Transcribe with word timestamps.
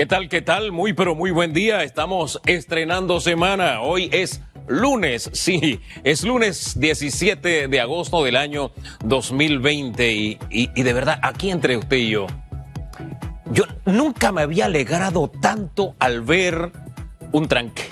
¿Qué 0.00 0.06
tal? 0.06 0.30
¿Qué 0.30 0.40
tal? 0.40 0.72
Muy, 0.72 0.94
pero 0.94 1.14
muy 1.14 1.30
buen 1.30 1.52
día. 1.52 1.84
Estamos 1.84 2.40
estrenando 2.46 3.20
semana. 3.20 3.82
Hoy 3.82 4.08
es 4.14 4.40
lunes, 4.66 5.28
sí, 5.34 5.78
es 6.04 6.24
lunes 6.24 6.80
17 6.80 7.68
de 7.68 7.80
agosto 7.82 8.24
del 8.24 8.36
año 8.36 8.72
2020 9.04 10.10
y, 10.10 10.38
y, 10.48 10.82
de 10.82 10.92
verdad, 10.94 11.20
aquí 11.22 11.50
entre 11.50 11.76
usted 11.76 11.98
y 11.98 12.08
yo, 12.08 12.28
yo 13.52 13.64
nunca 13.84 14.32
me 14.32 14.40
había 14.40 14.64
alegrado 14.64 15.30
tanto 15.42 15.94
al 15.98 16.22
ver 16.22 16.72
un 17.32 17.46
tranque. 17.46 17.82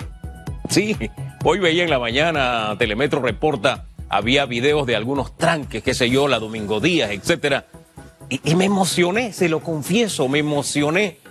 Sí, 0.67 0.97
hoy 1.43 1.59
veía 1.59 1.83
en 1.83 1.91
la 1.91 1.99
mañana, 1.99 2.75
Telemetro 2.79 3.21
reporta, 3.21 3.85
había 4.09 4.47
videos 4.47 4.87
de 4.87 4.95
algunos 4.95 5.37
tranques, 5.37 5.83
qué 5.83 5.93
sé 5.93 6.09
yo, 6.09 6.27
la 6.27 6.39
Domingo 6.39 6.79
Díaz, 6.79 7.11
etcétera. 7.11 7.67
Y, 8.29 8.41
y 8.43 8.55
me 8.55 8.65
emocioné, 8.65 9.31
se 9.31 9.47
lo 9.47 9.59
confieso, 9.59 10.27
me 10.27 10.39
emocioné 10.39 11.28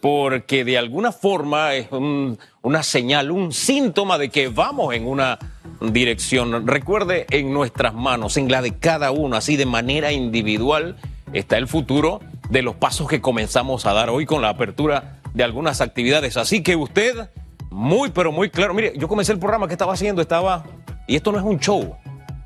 porque 0.00 0.64
de 0.64 0.78
alguna 0.78 1.12
forma 1.12 1.74
es 1.74 1.88
una 1.90 2.82
señal, 2.82 3.30
un 3.30 3.52
síntoma 3.52 4.18
de 4.18 4.28
que 4.28 4.48
vamos 4.48 4.94
en 4.94 5.06
una 5.06 5.38
dirección. 5.80 6.66
Recuerde, 6.66 7.26
en 7.30 7.52
nuestras 7.52 7.94
manos, 7.94 8.36
en 8.36 8.50
la 8.50 8.62
de 8.62 8.78
cada 8.78 9.10
uno, 9.10 9.36
así 9.36 9.56
de 9.56 9.66
manera 9.66 10.12
individual, 10.12 10.96
está 11.32 11.58
el 11.58 11.68
futuro 11.68 12.20
de 12.50 12.62
los 12.62 12.76
pasos 12.76 13.08
que 13.08 13.20
comenzamos 13.20 13.86
a 13.86 13.92
dar 13.92 14.10
hoy 14.10 14.26
con 14.26 14.42
la 14.42 14.50
apertura 14.50 15.20
de 15.34 15.44
algunas 15.44 15.80
actividades. 15.80 16.36
Así 16.36 16.62
que 16.62 16.76
usted, 16.76 17.30
muy, 17.70 18.10
pero 18.10 18.32
muy 18.32 18.50
claro, 18.50 18.74
mire, 18.74 18.92
yo 18.96 19.08
comencé 19.08 19.32
el 19.32 19.38
programa 19.38 19.66
que 19.66 19.74
estaba 19.74 19.92
haciendo, 19.92 20.22
estaba, 20.22 20.64
y 21.06 21.16
esto 21.16 21.32
no 21.32 21.38
es 21.38 21.44
un 21.44 21.58
show, 21.58 21.96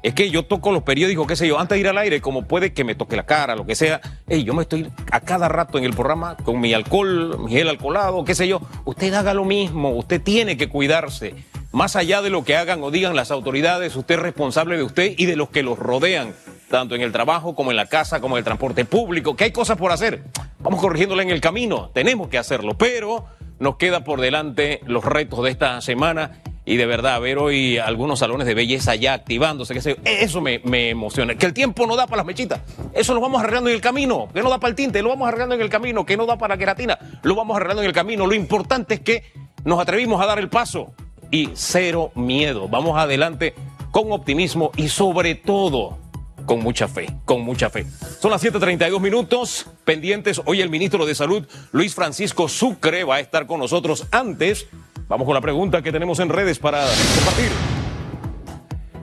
es 0.02 0.14
que 0.14 0.30
yo 0.30 0.44
toco 0.44 0.72
los 0.72 0.82
periódicos, 0.82 1.26
qué 1.26 1.36
sé 1.36 1.46
yo, 1.46 1.58
antes 1.58 1.76
de 1.76 1.80
ir 1.80 1.88
al 1.88 1.98
aire, 1.98 2.20
como 2.20 2.46
puede 2.46 2.72
que 2.72 2.82
me 2.82 2.94
toque 2.94 3.16
la 3.16 3.24
cara, 3.24 3.54
lo 3.54 3.64
que 3.64 3.76
sea. 3.76 4.00
Ey, 4.28 4.42
yo 4.42 4.52
me 4.52 4.62
estoy 4.62 4.90
a 5.10 5.20
cada 5.20 5.48
rato 5.48 5.78
en 5.78 5.84
el 5.84 5.94
programa 5.94 6.36
con 6.36 6.60
mi 6.60 6.74
alcohol, 6.74 7.38
mi 7.38 7.52
gel 7.52 7.68
alcoholado, 7.68 8.24
qué 8.24 8.34
sé 8.34 8.48
yo. 8.48 8.60
Usted 8.84 9.14
haga 9.14 9.32
lo 9.32 9.44
mismo, 9.44 9.90
usted 9.90 10.20
tiene 10.20 10.56
que 10.56 10.68
cuidarse. 10.68 11.34
Más 11.70 11.96
allá 11.96 12.20
de 12.20 12.30
lo 12.30 12.44
que 12.44 12.56
hagan 12.56 12.82
o 12.82 12.90
digan 12.90 13.14
las 13.14 13.30
autoridades, 13.30 13.94
usted 13.94 14.16
es 14.16 14.20
responsable 14.20 14.76
de 14.76 14.82
usted 14.82 15.14
y 15.16 15.26
de 15.26 15.36
los 15.36 15.50
que 15.50 15.62
los 15.62 15.78
rodean, 15.78 16.34
tanto 16.68 16.94
en 16.96 17.00
el 17.00 17.12
trabajo 17.12 17.54
como 17.54 17.70
en 17.70 17.76
la 17.76 17.86
casa, 17.86 18.20
como 18.20 18.36
en 18.36 18.40
el 18.40 18.44
transporte 18.44 18.84
público, 18.84 19.36
que 19.36 19.44
hay 19.44 19.52
cosas 19.52 19.78
por 19.78 19.92
hacer. 19.92 20.24
Vamos 20.58 20.80
corrigiéndola 20.80 21.22
en 21.22 21.30
el 21.30 21.40
camino, 21.40 21.90
tenemos 21.94 22.28
que 22.28 22.38
hacerlo, 22.38 22.76
pero 22.76 23.24
nos 23.58 23.76
queda 23.76 24.02
por 24.02 24.20
delante 24.20 24.80
los 24.84 25.04
retos 25.04 25.44
de 25.44 25.50
esta 25.50 25.80
semana 25.80 26.42
y 26.64 26.76
de 26.76 26.86
verdad 26.86 27.20
ver 27.20 27.38
hoy 27.38 27.78
algunos 27.78 28.20
salones 28.20 28.46
de 28.46 28.54
belleza 28.54 28.94
ya 28.94 29.14
activándose, 29.14 29.74
que 29.74 29.96
eso 30.04 30.40
me, 30.40 30.60
me, 30.60 30.90
emociona. 30.90 31.34
Que 31.34 31.46
el 31.46 31.52
tiempo 31.52 31.86
no 31.86 31.96
da 31.96 32.06
para 32.06 32.18
las 32.18 32.26
mechitas, 32.26 32.60
eso 32.92 33.14
lo 33.14 33.20
vamos 33.20 33.40
arreglando 33.40 33.68
en 33.68 33.74
el 33.74 33.80
camino. 33.80 34.28
Que 34.32 34.42
no 34.42 34.50
da 34.50 34.58
para 34.58 34.70
el 34.70 34.76
tinte, 34.76 35.02
lo 35.02 35.08
vamos 35.08 35.26
arreglando 35.26 35.54
en 35.56 35.60
el 35.60 35.68
camino. 35.68 36.06
Que 36.06 36.16
no 36.16 36.26
da 36.26 36.38
para 36.38 36.54
la 36.54 36.58
queratina, 36.58 36.98
lo 37.22 37.34
vamos 37.34 37.56
arreglando 37.56 37.82
en 37.82 37.88
el 37.88 37.94
camino. 37.94 38.26
Lo 38.26 38.34
importante 38.34 38.94
es 38.94 39.00
que 39.00 39.24
nos 39.64 39.80
atrevimos 39.80 40.22
a 40.22 40.26
dar 40.26 40.38
el 40.38 40.48
paso 40.48 40.92
y 41.30 41.50
cero 41.54 42.12
miedo. 42.14 42.68
Vamos 42.68 42.96
adelante 42.96 43.54
con 43.90 44.12
optimismo 44.12 44.70
y 44.76 44.88
sobre 44.88 45.34
todo 45.34 45.98
con 46.46 46.60
mucha 46.60 46.86
fe, 46.86 47.08
con 47.24 47.42
mucha 47.42 47.70
fe. 47.70 47.86
Son 48.20 48.30
las 48.30 48.42
7:32 48.42 49.00
minutos 49.00 49.66
pendientes. 49.84 50.40
Hoy 50.44 50.60
el 50.60 50.70
ministro 50.70 51.06
de 51.06 51.14
Salud, 51.14 51.46
Luis 51.72 51.94
Francisco 51.94 52.48
Sucre, 52.48 53.04
va 53.04 53.16
a 53.16 53.20
estar 53.20 53.46
con 53.46 53.58
nosotros 53.58 54.06
antes 54.10 54.68
Vamos 55.12 55.26
con 55.26 55.34
la 55.34 55.42
pregunta 55.42 55.82
que 55.82 55.92
tenemos 55.92 56.20
en 56.20 56.30
redes 56.30 56.58
para 56.58 56.86
compartir. 57.16 57.50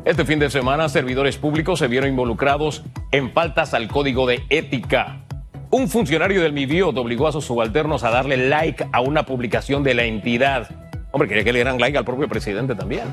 Este 0.05 0.25
fin 0.25 0.39
de 0.39 0.49
semana, 0.49 0.89
servidores 0.89 1.37
públicos 1.37 1.77
se 1.77 1.87
vieron 1.87 2.09
involucrados 2.09 2.83
en 3.11 3.31
faltas 3.31 3.75
al 3.75 3.87
código 3.87 4.25
de 4.25 4.41
ética. 4.49 5.21
Un 5.69 5.87
funcionario 5.87 6.41
del 6.41 6.51
MIBIOT 6.51 6.97
obligó 6.97 7.27
a 7.27 7.31
sus 7.31 7.45
subalternos 7.45 8.03
a 8.03 8.09
darle 8.09 8.37
like 8.37 8.87
a 8.91 9.01
una 9.01 9.27
publicación 9.27 9.83
de 9.83 9.93
la 9.93 10.03
entidad. 10.05 10.67
Hombre, 11.11 11.29
quería 11.29 11.43
que 11.43 11.53
le 11.53 11.59
dieran 11.59 11.79
like 11.79 11.95
al 11.95 12.05
propio 12.05 12.27
presidente 12.27 12.73
también. 12.73 13.03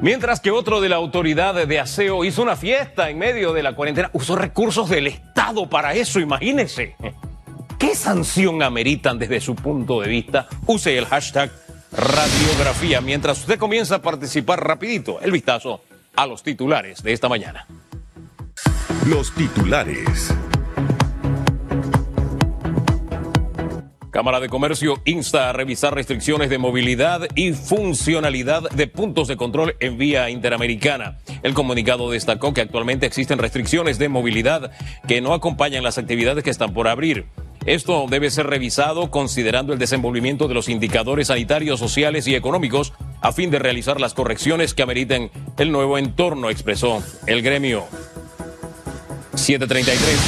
Mientras 0.00 0.40
que 0.40 0.50
otro 0.50 0.80
de 0.80 0.88
la 0.88 0.96
autoridad 0.96 1.66
de 1.66 1.78
aseo 1.78 2.24
hizo 2.24 2.40
una 2.40 2.56
fiesta 2.56 3.10
en 3.10 3.18
medio 3.18 3.52
de 3.52 3.62
la 3.62 3.74
cuarentena, 3.74 4.08
usó 4.14 4.34
recursos 4.34 4.88
del 4.88 5.08
Estado 5.08 5.68
para 5.68 5.92
eso, 5.92 6.20
imagínese. 6.20 6.96
¿Qué 7.78 7.94
sanción 7.94 8.62
ameritan 8.62 9.18
desde 9.18 9.42
su 9.42 9.54
punto 9.54 10.00
de 10.00 10.08
vista? 10.08 10.48
Use 10.66 10.96
el 10.96 11.04
hashtag 11.04 11.50
radiografía. 11.92 13.00
Mientras 13.00 13.38
usted 13.38 13.58
comienza 13.58 13.96
a 13.96 14.02
participar 14.02 14.64
rapidito, 14.66 15.20
el 15.20 15.32
vistazo 15.32 15.82
a 16.16 16.26
los 16.26 16.42
titulares 16.42 17.02
de 17.02 17.12
esta 17.12 17.28
mañana. 17.28 17.66
Los 19.06 19.32
titulares. 19.32 20.34
Cámara 24.10 24.40
de 24.40 24.48
Comercio 24.48 25.00
insta 25.04 25.48
a 25.48 25.52
revisar 25.52 25.94
restricciones 25.94 26.50
de 26.50 26.58
movilidad 26.58 27.28
y 27.36 27.52
funcionalidad 27.52 28.68
de 28.70 28.88
puntos 28.88 29.28
de 29.28 29.36
control 29.36 29.76
en 29.78 29.96
vía 29.96 30.28
interamericana. 30.28 31.18
El 31.44 31.54
comunicado 31.54 32.10
destacó 32.10 32.52
que 32.52 32.62
actualmente 32.62 33.06
existen 33.06 33.38
restricciones 33.38 33.98
de 33.98 34.08
movilidad 34.08 34.72
que 35.06 35.20
no 35.20 35.34
acompañan 35.34 35.84
las 35.84 35.98
actividades 35.98 36.42
que 36.42 36.50
están 36.50 36.74
por 36.74 36.88
abrir. 36.88 37.26
Esto 37.68 38.06
debe 38.08 38.30
ser 38.30 38.46
revisado 38.46 39.10
considerando 39.10 39.74
el 39.74 39.78
desenvolvimiento 39.78 40.48
de 40.48 40.54
los 40.54 40.70
indicadores 40.70 41.26
sanitarios, 41.26 41.78
sociales 41.78 42.26
y 42.26 42.34
económicos 42.34 42.94
a 43.20 43.30
fin 43.30 43.50
de 43.50 43.58
realizar 43.58 44.00
las 44.00 44.14
correcciones 44.14 44.72
que 44.72 44.82
ameriten 44.82 45.30
el 45.58 45.70
nuevo 45.70 45.98
entorno, 45.98 46.48
expresó 46.48 47.02
el 47.26 47.42
gremio. 47.42 47.84
733. 49.34 50.18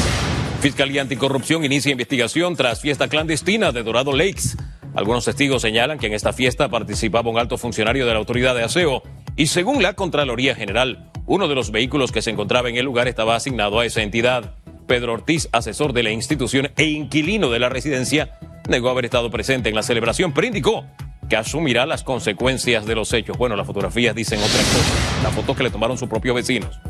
Fiscalía 0.60 1.00
Anticorrupción 1.00 1.64
inicia 1.64 1.92
investigación 1.92 2.56
tras 2.56 2.82
fiesta 2.82 3.08
clandestina 3.08 3.72
de 3.72 3.84
Dorado 3.84 4.12
Lakes. 4.12 4.58
Algunos 4.94 5.24
testigos 5.24 5.62
señalan 5.62 5.98
que 5.98 6.08
en 6.08 6.12
esta 6.12 6.34
fiesta 6.34 6.68
participaba 6.68 7.30
un 7.30 7.38
alto 7.38 7.56
funcionario 7.56 8.04
de 8.04 8.12
la 8.12 8.18
autoridad 8.18 8.54
de 8.54 8.64
aseo 8.64 9.02
y 9.36 9.46
según 9.46 9.82
la 9.82 9.94
Contraloría 9.94 10.54
General, 10.54 11.10
uno 11.24 11.48
de 11.48 11.54
los 11.54 11.70
vehículos 11.70 12.12
que 12.12 12.20
se 12.20 12.32
encontraba 12.32 12.68
en 12.68 12.76
el 12.76 12.84
lugar 12.84 13.08
estaba 13.08 13.34
asignado 13.34 13.80
a 13.80 13.86
esa 13.86 14.02
entidad. 14.02 14.56
Pedro 14.90 15.12
Ortiz, 15.12 15.48
asesor 15.52 15.92
de 15.92 16.02
la 16.02 16.10
institución 16.10 16.72
e 16.76 16.82
inquilino 16.82 17.48
de 17.48 17.60
la 17.60 17.68
residencia, 17.68 18.36
negó 18.68 18.90
haber 18.90 19.04
estado 19.04 19.30
presente 19.30 19.68
en 19.68 19.76
la 19.76 19.84
celebración, 19.84 20.32
pero 20.32 20.48
indicó 20.48 20.84
que 21.28 21.36
asumirá 21.36 21.86
las 21.86 22.02
consecuencias 22.02 22.86
de 22.86 22.96
los 22.96 23.12
hechos. 23.12 23.38
Bueno, 23.38 23.54
las 23.54 23.68
fotografías 23.68 24.16
dicen 24.16 24.40
otra 24.40 24.50
cosa. 24.50 25.22
Las 25.22 25.32
fotos 25.32 25.56
que 25.56 25.62
le 25.62 25.70
tomaron 25.70 25.96
sus 25.96 26.08
propios 26.08 26.34
vecinos. 26.34 26.80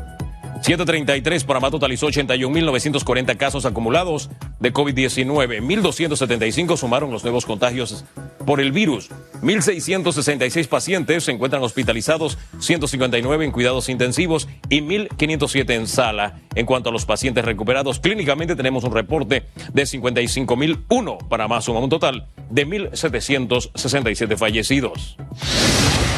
733, 0.61 1.43
Panamá 1.43 1.71
totalizó 1.71 2.07
81.940 2.07 3.35
casos 3.35 3.65
acumulados 3.65 4.29
de 4.59 4.71
COVID-19. 4.71 5.59
1.275 5.59 6.77
sumaron 6.77 7.09
los 7.09 7.23
nuevos 7.23 7.47
contagios 7.47 8.05
por 8.45 8.61
el 8.61 8.71
virus. 8.71 9.09
1.666 9.41 10.67
pacientes 10.67 11.23
se 11.23 11.31
encuentran 11.31 11.63
hospitalizados, 11.63 12.37
159 12.59 13.45
en 13.45 13.51
cuidados 13.51 13.89
intensivos 13.89 14.47
y 14.69 14.81
1.507 14.81 15.71
en 15.71 15.87
sala. 15.87 16.39
En 16.53 16.67
cuanto 16.67 16.89
a 16.89 16.91
los 16.91 17.05
pacientes 17.05 17.43
recuperados 17.43 17.99
clínicamente, 17.99 18.55
tenemos 18.55 18.83
un 18.83 18.93
reporte 18.93 19.47
de 19.73 19.83
55.001. 19.83 21.27
Panamá 21.27 21.61
suma 21.61 21.79
un 21.79 21.89
total 21.89 22.27
de 22.51 22.67
1.767 22.67 24.37
fallecidos. 24.37 25.17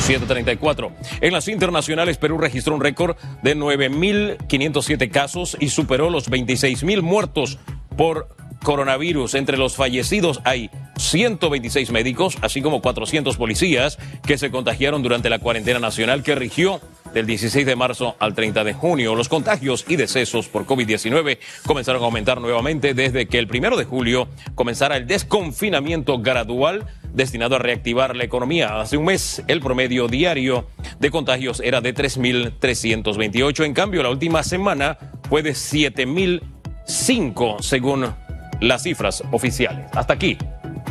734. 0.03 0.91
En 1.21 1.33
las 1.33 1.47
internacionales, 1.47 2.17
Perú 2.17 2.37
registró 2.37 2.75
un 2.75 2.81
récord 2.81 3.15
de 3.41 3.55
9.507 3.55 5.09
casos 5.09 5.55
y 5.59 5.69
superó 5.69 6.09
los 6.09 6.29
26.000 6.29 7.01
muertos 7.01 7.57
por 7.95 8.27
coronavirus. 8.63 9.35
Entre 9.35 9.57
los 9.57 9.75
fallecidos 9.75 10.41
hay 10.43 10.69
126 10.97 11.91
médicos, 11.91 12.37
así 12.41 12.61
como 12.61 12.81
400 12.81 13.37
policías 13.37 13.97
que 14.25 14.37
se 14.37 14.51
contagiaron 14.51 15.03
durante 15.03 15.29
la 15.29 15.39
cuarentena 15.39 15.79
nacional 15.79 16.21
que 16.21 16.35
rigió 16.35 16.81
del 17.13 17.25
16 17.25 17.65
de 17.65 17.75
marzo 17.75 18.15
al 18.19 18.33
30 18.33 18.63
de 18.63 18.73
junio. 18.73 19.15
Los 19.15 19.29
contagios 19.29 19.85
y 19.87 19.95
decesos 19.95 20.47
por 20.47 20.65
COVID-19 20.65 21.37
comenzaron 21.65 22.01
a 22.01 22.05
aumentar 22.05 22.41
nuevamente 22.41 22.93
desde 22.93 23.27
que 23.27 23.39
el 23.39 23.47
primero 23.47 23.77
de 23.77 23.85
julio 23.85 24.27
comenzara 24.55 24.97
el 24.97 25.07
desconfinamiento 25.07 26.19
gradual 26.19 26.87
destinado 27.13 27.55
a 27.55 27.59
reactivar 27.59 28.15
la 28.15 28.23
economía. 28.23 28.81
Hace 28.81 28.97
un 28.97 29.05
mes 29.05 29.43
el 29.47 29.61
promedio 29.61 30.07
diario 30.07 30.67
de 30.99 31.11
contagios 31.11 31.61
era 31.63 31.79
de 31.81 31.93
3.328. 31.93 33.65
En 33.65 33.73
cambio, 33.73 34.01
la 34.03 34.09
última 34.09 34.43
semana 34.43 34.97
fue 35.29 35.43
de 35.43 35.51
7.005 35.51 37.61
según 37.61 38.13
las 38.59 38.83
cifras 38.83 39.23
oficiales. 39.31 39.85
Hasta 39.93 40.13
aquí 40.13 40.37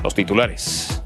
los 0.02 0.14
titulares. 0.14 1.02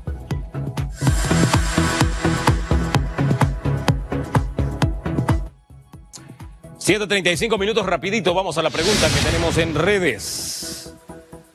7.35 6.78 7.58
minutos 7.58 7.84
rapidito, 7.84 8.32
vamos 8.32 8.58
a 8.58 8.62
la 8.62 8.70
pregunta 8.70 9.08
que 9.08 9.20
tenemos 9.24 9.58
en 9.58 9.74
redes. 9.74 10.94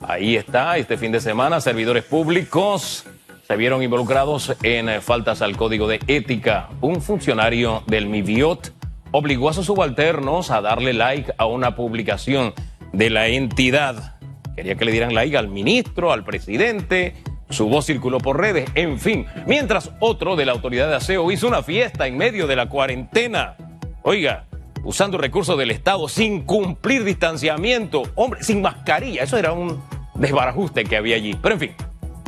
Ahí 0.02 0.36
está, 0.36 0.76
este 0.76 0.98
fin 0.98 1.14
de 1.14 1.22
semana, 1.22 1.62
servidores 1.62 2.04
públicos 2.04 3.06
se 3.52 3.58
vieron 3.58 3.84
involucrados 3.84 4.56
en 4.64 4.88
eh, 4.88 5.02
faltas 5.02 5.42
al 5.42 5.58
código 5.58 5.86
de 5.86 6.00
ética. 6.08 6.70
Un 6.80 7.02
funcionario 7.02 7.84
del 7.86 8.06
MIBIOT 8.06 8.72
obligó 9.12 9.50
a 9.50 9.54
sus 9.54 9.66
subalternos 9.66 10.52
a 10.52 10.62
darle 10.62 10.94
like 10.94 11.34
a 11.38 11.48
una 11.48 11.76
publicación 11.76 12.54
de 12.94 13.10
la 13.10 13.28
entidad. 13.28 14.16
Quería 14.56 14.76
que 14.76 14.86
le 14.86 14.94
dieran 14.94 15.14
like 15.14 15.38
al 15.38 15.50
ministro, 15.50 16.14
al 16.14 16.24
presidente, 16.24 17.16
Su 17.50 17.68
voz 17.68 17.88
circuló 17.88 18.20
por 18.20 18.40
redes, 18.40 18.70
en 18.74 18.98
fin, 18.98 19.26
mientras 19.46 19.92
otro 20.00 20.38
de 20.38 20.46
la 20.46 20.54
autoridad 20.54 20.88
de 20.88 20.96
aseo 20.96 21.30
hizo 21.30 21.50
una 21.50 21.62
fiesta 21.62 22.08
en 22.08 22.16
medio 22.16 22.48
de 22.48 22.56
la 22.56 22.70
cuarentena. 22.70 23.58
Oiga, 24.04 24.46
usando 24.86 25.18
recursos 25.18 25.58
del 25.58 25.72
Estado 25.72 26.08
sin 26.08 26.44
cumplir 26.44 27.04
distanciamiento, 27.04 28.04
hombre, 28.16 28.46
sin 28.46 28.62
mascarilla, 28.62 29.24
eso 29.24 29.38
era 29.38 29.52
un 29.52 29.84
desbarajuste 30.16 30.86
que 30.86 30.96
había 30.96 31.18
allí. 31.18 31.38
Pero 31.42 31.56
en 31.56 31.60
fin, 31.60 31.72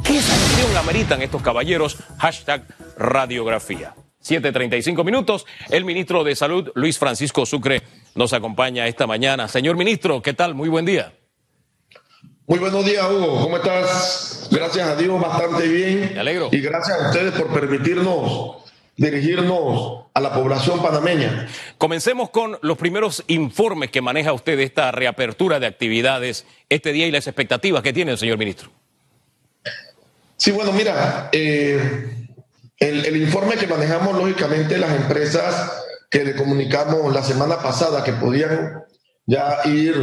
¿qué 0.04 0.22
sanción 0.22 0.78
ameritan 0.78 1.22
estos 1.22 1.42
caballeros? 1.42 1.98
Hashtag 2.18 2.66
radiografía. 2.98 3.96
7.35 4.24 5.04
minutos. 5.04 5.46
El 5.70 5.86
ministro 5.86 6.24
de 6.24 6.36
Salud, 6.36 6.72
Luis 6.76 6.98
Francisco 6.98 7.46
Sucre, 7.46 7.82
nos 8.16 8.34
acompaña 8.34 8.88
esta 8.88 9.08
mañana. 9.08 9.48
Señor 9.48 9.76
ministro, 9.76 10.22
¿qué 10.22 10.34
tal? 10.34 10.56
Muy 10.56 10.70
buen 10.70 10.86
día. 10.86 11.14
Muy 12.48 12.60
buenos 12.60 12.86
días, 12.86 13.06
Hugo. 13.10 13.42
¿Cómo 13.42 13.58
estás? 13.58 14.48
Gracias 14.52 14.88
a 14.88 14.96
Dios, 14.96 15.20
bastante 15.20 15.68
bien. 15.68 16.12
Me 16.14 16.20
alegro. 16.20 16.50
Y 16.52 16.60
gracias 16.60 17.02
a 17.02 17.10
ustedes 17.10 17.32
por 17.34 17.48
permitirnos 17.48 18.58
dirigirnos 18.96 20.06
a 20.14 20.20
la 20.20 20.34
población 20.34 20.82
panameña. 20.82 21.48
Comencemos 21.78 22.30
con 22.30 22.60
los 22.62 22.78
primeros 22.78 23.24
informes 23.28 23.90
que 23.90 24.02
maneja 24.02 24.34
usted 24.34 24.58
de 24.58 24.64
esta 24.64 24.92
reapertura 24.92 25.60
de 25.60 25.68
actividades 25.68 26.46
este 26.70 26.92
día 26.92 27.08
y 27.08 27.12
las 27.12 27.28
expectativas 27.28 27.82
que 27.82 27.94
tiene 27.94 28.12
el 28.12 28.18
señor 28.18 28.38
ministro. 28.38 28.70
Sí, 30.44 30.51
bueno, 30.51 30.74
mira, 30.74 31.30
eh, 31.31 31.80
el, 32.78 33.06
el, 33.06 33.16
informe 33.16 33.56
que 33.56 33.66
manejamos, 33.66 34.13
lógicamente, 34.18 34.78
las 34.78 34.94
empresas 34.94 35.72
que 36.12 36.25
le 36.25 36.36
comunicamos 36.36 37.13
la 37.13 37.24
semana 37.24 37.60
pasada 37.60 38.04
que 38.04 38.12
podían 38.12 38.84
ya 39.25 39.62
ir 39.63 39.95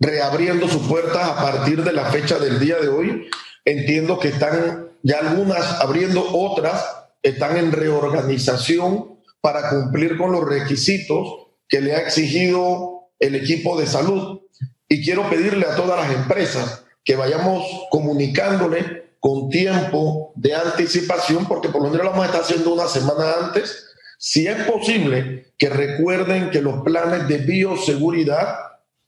reabriendo 0.00 0.68
sus 0.68 0.88
puertas 0.88 1.28
a 1.28 1.36
partir 1.36 1.84
de 1.84 1.92
la 1.92 2.06
fecha 2.06 2.38
del 2.38 2.60
día 2.60 2.78
de 2.78 2.88
hoy. 2.88 3.28
Entiendo 3.66 4.18
que 4.18 4.28
están 4.28 4.88
ya 5.02 5.18
algunas 5.18 5.82
abriendo, 5.82 6.26
otras 6.32 6.86
están 7.22 7.58
en 7.58 7.72
reorganización 7.72 9.20
para 9.42 9.68
cumplir 9.68 10.16
con 10.16 10.32
los 10.32 10.48
requisitos 10.48 11.48
que 11.68 11.82
le 11.82 11.94
ha 11.94 12.00
exigido 12.00 13.10
el 13.18 13.34
equipo 13.34 13.78
de 13.78 13.86
salud. 13.86 14.40
Y 14.88 15.04
quiero 15.04 15.28
pedirle 15.28 15.66
a 15.66 15.76
todas 15.76 16.00
las 16.00 16.16
empresas 16.16 16.84
que 17.04 17.16
vayamos 17.16 17.66
comunicándole 17.90 19.02
con 19.22 19.50
tiempo 19.50 20.32
de 20.34 20.52
anticipación, 20.52 21.46
porque 21.46 21.68
por 21.68 21.80
lo 21.80 21.90
menos 21.90 22.06
lo 22.06 22.10
vamos 22.10 22.24
a 22.24 22.26
estar 22.26 22.42
haciendo 22.42 22.74
una 22.74 22.88
semana 22.88 23.34
antes. 23.40 23.86
Si 24.18 24.48
es 24.48 24.64
posible, 24.64 25.54
que 25.56 25.68
recuerden 25.68 26.50
que 26.50 26.60
los 26.60 26.82
planes 26.82 27.28
de 27.28 27.38
bioseguridad 27.38 28.56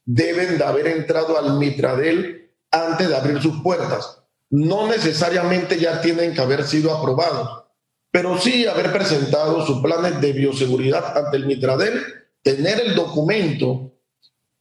deben 0.05 0.57
de 0.57 0.63
haber 0.63 0.87
entrado 0.87 1.37
al 1.37 1.59
Mitradel 1.59 2.49
antes 2.71 3.09
de 3.09 3.15
abrir 3.15 3.41
sus 3.41 3.61
puertas. 3.61 4.21
No 4.49 4.87
necesariamente 4.87 5.77
ya 5.77 5.99
tienen 5.99 6.33
que 6.33 6.39
haber 6.39 6.63
sido 6.63 6.95
aprobados, 6.95 7.65
pero 8.09 8.37
sí 8.37 8.65
haber 8.67 8.93
presentado 8.93 9.65
sus 9.65 9.81
planes 9.81 10.21
de 10.21 10.31
bioseguridad 10.31 11.17
ante 11.17 11.35
el 11.35 11.45
Mitradel, 11.45 12.01
tener 12.41 12.79
el 12.79 12.95
documento 12.95 13.91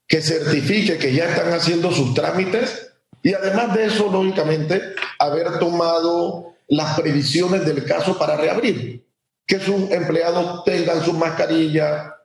que 0.08 0.20
certifique 0.20 0.98
que 0.98 1.14
ya 1.14 1.28
están 1.28 1.52
haciendo 1.52 1.92
sus 1.92 2.12
trámites 2.12 2.83
y 3.25 3.32
además 3.32 3.75
de 3.75 3.87
eso, 3.87 4.11
lógicamente, 4.12 4.82
haber 5.19 5.59
tomado 5.59 6.56
las 6.69 7.00
previsiones 7.00 7.65
del 7.65 7.82
caso 7.87 8.19
para 8.19 8.37
reabrir, 8.37 9.09
que 9.47 9.59
sus 9.59 9.91
empleados 9.91 10.62
tengan 10.65 11.03
su 11.03 11.15
mascarilla, 11.15 12.17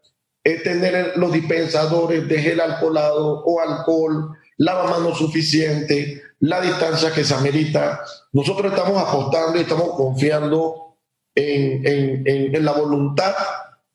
es 0.44 0.62
tener 0.62 1.13
los 1.16 1.31
dispensadores 1.31 2.28
de 2.28 2.42
gel 2.42 2.60
alcoholado 2.60 3.44
o 3.46 3.62
alcohol, 3.62 4.38
lavamanos 4.57 5.18
suficiente, 5.18 6.22
la 6.40 6.60
distancia 6.60 7.13
que 7.13 7.24
se 7.24 7.34
amerita. 7.34 8.01
Nosotros 8.34 8.74
estamos 8.74 9.01
apostando 9.01 9.57
y 9.57 9.62
estamos 9.62 9.96
confiando 9.96 10.98
en, 11.34 11.88
en, 11.88 12.56
en, 12.56 12.66
la 12.66 12.74
voluntad 12.74 13.36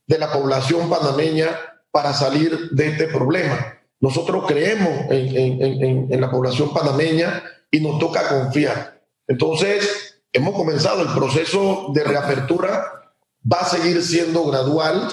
de 0.07 0.19
la 0.19 0.33
población 0.33 0.89
panameña 0.89 1.51
para 1.91 2.15
salir 2.15 2.71
de 2.71 2.89
este 2.89 3.09
problema. 3.09 3.79
Nosotros 4.05 4.45
creemos 4.47 5.11
en, 5.11 6.13
en 6.13 6.21
la 6.21 6.31
población 6.31 6.73
panameña 6.75 7.43
y 7.71 7.81
nos 7.81 7.99
toca 7.99 8.29
confiar. 8.29 9.03
Entonces, 9.27 10.23
hemos 10.33 10.55
comenzado 10.55 11.03
el 11.03 11.09
proceso 11.09 11.91
de 11.95 12.05
reapertura, 12.05 13.15
va 13.51 13.61
a 13.61 13.65
seguir 13.65 14.03
siendo 14.03 14.45
gradual 14.45 15.09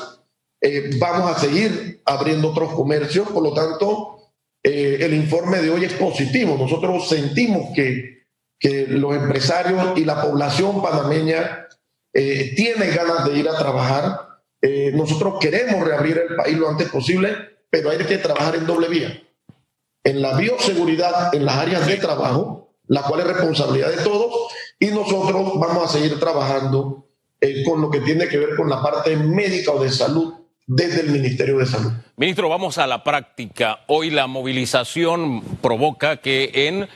eh, 0.62 0.92
vamos 1.00 1.36
a 1.36 1.40
seguir 1.40 2.02
abriendo 2.06 2.52
otros 2.52 2.74
comercios, 2.74 3.28
por 3.30 3.42
lo 3.42 3.52
tanto, 3.52 4.32
eh, 4.64 5.00
el 5.02 5.16
informe 5.16 5.60
de 5.60 5.72
hoy 5.72 5.86
es 5.86 5.94
positivo. 5.94 6.56
Nosotros 6.56 7.10
sentimos 7.10 7.72
que, 7.76 8.28
que 8.60 8.86
los 8.86 9.16
empresarios 9.16 9.98
y 9.98 10.06
la 10.06 10.22
población 10.22 10.84
panameña 10.84 11.68
eh, 12.14 12.54
tienen 12.56 12.96
ganas 12.96 13.26
de 13.26 13.40
ir 13.40 13.50
a 13.50 13.58
trabajar. 13.58 14.28
nosotros 14.94 15.40
queremos 15.40 15.84
reabrir 15.84 16.20
el 16.30 16.36
país 16.36 16.56
lo 16.56 16.70
antes 16.70 16.88
posible, 16.90 17.51
pero 17.72 17.90
hay 17.90 17.98
que 17.98 18.20
trabajar 18.20 18.56
en 18.56 18.68
doble 18.68 18.88
vía. 18.88 19.24
En 20.04 20.22
la 20.22 20.38
bioseguridad, 20.38 21.34
en 21.34 21.46
las 21.46 21.56
áreas 21.56 21.88
de 21.88 21.98
trabajo, 21.98 22.76
la 22.88 23.02
cual 23.04 23.22
es 23.22 23.28
responsabilidad 23.28 23.90
de 23.90 24.04
todos, 24.04 24.52
y 24.80 24.88
nosotros 24.88 25.60
vamos 25.60 25.84
a 25.86 25.88
seguir 25.88 26.20
trabajando 26.20 27.08
con 27.66 27.82
lo 27.82 27.90
que 27.90 28.02
tiene 28.02 28.28
que 28.28 28.38
ver 28.38 28.56
con 28.56 28.70
la 28.70 28.82
parte 28.82 29.16
médica 29.16 29.72
o 29.72 29.82
de 29.82 29.90
salud 29.90 30.34
desde 30.68 31.02
el 31.02 31.10
Ministerio 31.10 31.58
de 31.58 31.66
Salud. 31.66 31.92
Ministro, 32.18 32.50
vamos 32.50 32.78
a 32.78 32.86
la 32.86 33.04
práctica. 33.04 33.80
Hoy 33.88 34.10
la 34.10 34.28
movilización 34.28 35.42
provoca 35.62 36.18
que 36.18 36.52
en 36.54 36.88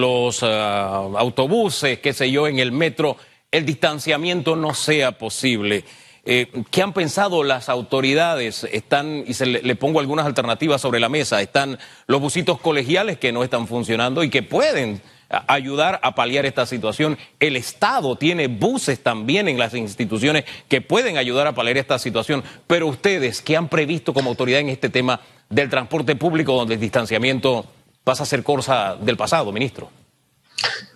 los 0.00 0.42
ah, 0.42 1.08
autobuses, 1.16 1.98
qué 2.00 2.12
sé 2.12 2.30
yo, 2.30 2.46
en 2.46 2.58
el 2.58 2.72
metro, 2.72 3.16
el 3.50 3.64
distanciamiento 3.64 4.56
no 4.56 4.74
sea 4.74 5.18
posible. 5.18 5.84
Eh, 6.24 6.62
¿Qué 6.70 6.82
han 6.82 6.92
pensado 6.92 7.42
las 7.42 7.68
autoridades? 7.68 8.64
Están, 8.70 9.24
y 9.26 9.34
se 9.34 9.46
le, 9.46 9.76
pongo 9.76 9.98
algunas 9.98 10.24
alternativas 10.24 10.80
sobre 10.80 11.00
la 11.00 11.08
mesa, 11.08 11.40
están 11.42 11.78
los 12.06 12.20
busitos 12.20 12.60
colegiales 12.60 13.18
que 13.18 13.32
no 13.32 13.42
están 13.42 13.66
funcionando 13.66 14.22
y 14.22 14.30
que 14.30 14.42
pueden 14.42 15.02
ayudar 15.48 15.98
a 16.02 16.14
paliar 16.14 16.46
esta 16.46 16.66
situación. 16.66 17.18
El 17.40 17.56
Estado 17.56 18.16
tiene 18.16 18.46
buses 18.46 19.02
también 19.02 19.48
en 19.48 19.58
las 19.58 19.74
instituciones 19.74 20.44
que 20.68 20.80
pueden 20.80 21.16
ayudar 21.16 21.46
a 21.46 21.54
paliar 21.54 21.76
esta 21.78 21.98
situación. 21.98 22.44
Pero 22.66 22.86
ustedes, 22.86 23.40
¿qué 23.40 23.56
han 23.56 23.68
previsto 23.68 24.14
como 24.14 24.30
autoridad 24.30 24.60
en 24.60 24.68
este 24.68 24.90
tema 24.90 25.20
del 25.48 25.70
transporte 25.70 26.14
público 26.16 26.54
donde 26.54 26.74
el 26.74 26.80
distanciamiento 26.80 27.66
pasa 28.04 28.22
a 28.22 28.26
ser 28.26 28.42
cosa 28.42 28.96
del 29.00 29.16
pasado, 29.16 29.52
ministro? 29.52 29.90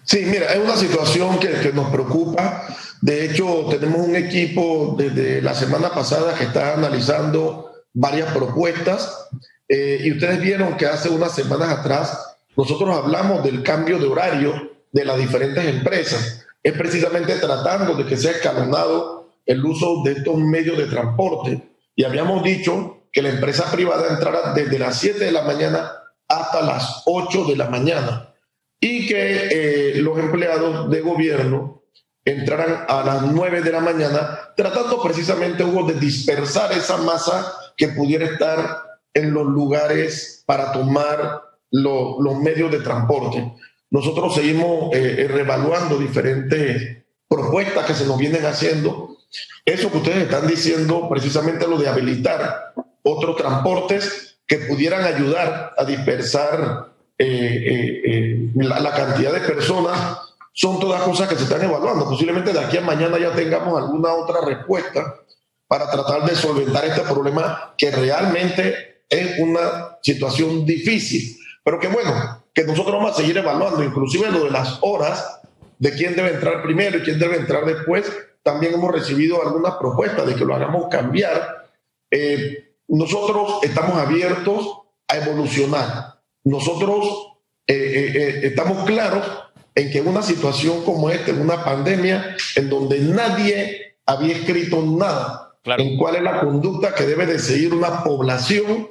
Sí, 0.05 0.23
mira, 0.25 0.53
es 0.53 0.59
una 0.59 0.77
situación 0.77 1.39
que, 1.39 1.73
nos 1.73 1.91
preocupa. 1.91 2.65
De 3.03 3.25
hecho, 3.25 3.67
tenemos 3.69 4.07
un 4.07 4.17
equipo 4.17 4.95
desde 4.97 5.43
la 5.43 5.55
semana 5.55 5.91
pasada 5.91 6.35
que 6.35 6.45
está 6.45 6.75
analizando 6.75 7.73
varias 7.93 8.33
propuestas 8.33 9.29
eh, 9.69 10.01
y 10.05 10.13
ustedes 10.13 10.41
vieron 10.41 10.77
que 10.77 10.87
hace 10.87 11.09
unas 11.09 11.35
semanas 11.35 11.71
atrás 11.71 12.37
nosotros 12.57 12.95
hablamos 12.97 13.43
del 13.43 13.63
cambio 13.63 13.99
de 13.99 14.07
horario 14.07 14.71
de 14.93 15.05
las 15.05 15.19
diferentes 15.19 15.65
empresas. 15.65 16.47
Es 16.63 16.73
precisamente 16.73 17.35
tratando 17.37 17.95
de 17.95 18.07
que 18.07 18.17
sea 18.17 18.33
escalonado 18.33 19.31
el 19.45 19.65
uso 19.65 20.03
de 20.05 20.13
estos 20.13 20.37
medios 20.39 20.79
de 20.79 20.87
transporte. 20.87 21.63
Y 21.95 22.05
habíamos 22.05 22.43
dicho 22.43 23.05
que 23.13 23.23
la 23.23 23.31
empresa 23.31 23.71
privada 23.71 24.09
entrara 24.13 24.53
desde 24.53 24.79
las 24.79 24.99
7 24.99 25.25
de 25.25 25.33
la 25.33 25.43
mañana 25.43 25.93
hasta 26.29 26.63
las 26.63 27.03
8 27.07 27.45
de 27.45 27.57
la 27.57 27.69
mañana 27.71 28.35
y 28.81 29.07
que 29.07 29.49
eh, 29.51 30.03
los 30.03 30.19
empleados 30.19 30.91
de 30.91 31.01
gobierno 31.01 31.83
entraran 32.27 32.85
a 32.89 33.05
las 33.05 33.23
9 33.23 33.63
de 33.63 33.73
la 33.73 33.81
mañana, 33.81 34.53
tratando 34.57 35.01
precisamente 35.01 35.65
Hugo, 35.65 35.87
de 35.87 35.95
dispersar 35.95 36.73
esa 36.73 36.99
masa 36.99 37.55
que 37.77 37.89
pudiera 37.89 38.27
estar 38.27 38.99
en 39.15 39.33
los 39.33 39.47
lugares 39.47 40.43
para 40.45 40.73
tomar 40.73 41.43
los 41.71 42.39
medios 42.43 42.71
de 42.71 42.81
transporte. 42.81 43.53
Nosotros 43.91 44.35
seguimos 44.35 44.95
eh, 44.95 45.23
eh, 45.23 45.29
reevaluando 45.29 45.99
diferentes 45.99 47.05
propuestas 47.29 47.87
que 47.87 47.95
se 47.95 48.07
nos 48.07 48.19
vienen 48.19 48.45
haciendo. 48.45 49.17
Eso 49.65 49.91
que 49.91 49.99
ustedes 49.99 50.25
están 50.25 50.47
diciendo, 50.49 51.09
precisamente 51.09 51.67
lo 51.67 51.79
de 51.79 51.89
habilitar 51.89 52.73
otros 53.03 53.37
transportes 53.37 54.39
que 54.47 54.59
pudieran 54.59 55.05
ayudar 55.05 55.75
a 55.77 55.85
dispersar 55.85 56.93
eh, 57.19 58.51
la, 58.57 58.81
la, 58.81 58.93
cantidad 58.93 59.33
de 59.33 59.41
personas, 59.41 60.19
son 60.57 60.81
todas 60.81 61.03
cosas 61.03 61.29
que 61.29 61.37
se 61.37 61.45
están 61.45 61.63
evaluando. 61.63 62.09
Posiblemente 62.09 62.53
de 62.53 62.61
aquí 62.61 62.79
a 62.79 62.81
mañana 62.81 63.19
ya 63.19 63.33
tengamos 63.33 63.81
alguna 63.81 64.15
otra 64.15 64.41
respuesta 64.41 65.21
para 65.69 65.91
tratar 65.91 66.25
de 66.25 66.35
solventar 66.35 66.85
este 66.87 67.03
problema 67.03 67.75
que 67.77 67.91
realmente 67.91 69.03
es 69.09 69.39
una 69.39 69.99
situación 70.03 70.65
difícil 70.65 71.37
pero 71.67 71.81
qué 71.81 71.89
bueno, 71.89 72.45
que 72.55 72.63
nosotros 72.63 72.95
vamos 72.95 73.11
a 73.11 73.17
seguir 73.17 73.37
evaluando, 73.39 73.83
inclusive 73.83 74.31
lo 74.31 74.45
de 74.45 74.53
las 74.53 74.79
horas, 74.83 75.41
de 75.81 75.93
quién 75.95 76.15
debe 76.15 76.31
entrar 76.31 76.63
primero 76.63 76.97
y 76.97 77.01
quién 77.01 77.19
debe 77.19 77.39
entrar 77.39 77.65
después. 77.65 78.09
También 78.45 78.75
hemos 78.75 78.93
recibido 78.93 79.43
algunas 79.43 79.75
propuestas 79.75 80.29
de 80.29 80.37
que 80.37 80.45
lo 80.45 80.55
hagamos 80.55 80.87
cambiar. 80.89 81.67
Eh, 82.09 82.77
nosotros 82.87 83.59
estamos 83.65 83.99
abiertos 83.99 84.79
a 85.09 85.17
evolucionar. 85.17 86.21
Nosotros 86.45 87.33
eh, 87.67 88.13
eh, 88.15 88.41
estamos 88.45 88.85
claros 88.85 89.27
en 89.77 89.91
que 89.91 90.01
una 90.01 90.23
situación 90.23 90.83
como 90.85 91.11
esta, 91.11 91.31
en 91.31 91.41
una 91.41 91.63
pandemia, 91.63 92.35
en 92.57 92.69
donde 92.71 92.99
nadie 92.99 93.99
había 94.07 94.35
escrito 94.35 94.83
nada 94.83 95.59
en 95.65 95.99
cuál 95.99 96.17
es 96.17 96.23
la 96.23 96.41
conducta 96.41 96.95
que 96.95 97.05
debe 97.05 97.27
de 97.27 97.39
seguir 97.39 97.75
una 97.75 98.03
población, 98.03 98.89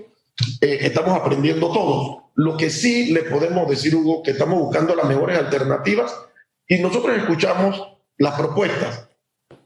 eh, 0.62 0.78
estamos 0.82 1.20
aprendiendo 1.20 1.72
todos. 1.72 2.24
Lo 2.36 2.56
que 2.56 2.70
sí 2.70 3.12
le 3.14 3.24
podemos 3.24 3.68
decir, 3.68 3.96
Hugo, 3.96 4.22
que 4.22 4.32
estamos 4.32 4.60
buscando 4.60 4.96
las 4.96 5.08
mejores 5.08 5.38
alternativas 5.38 6.14
y 6.68 6.80
nosotros 6.80 7.18
escuchamos 7.18 7.82
las 8.18 8.34
propuestas 8.36 9.10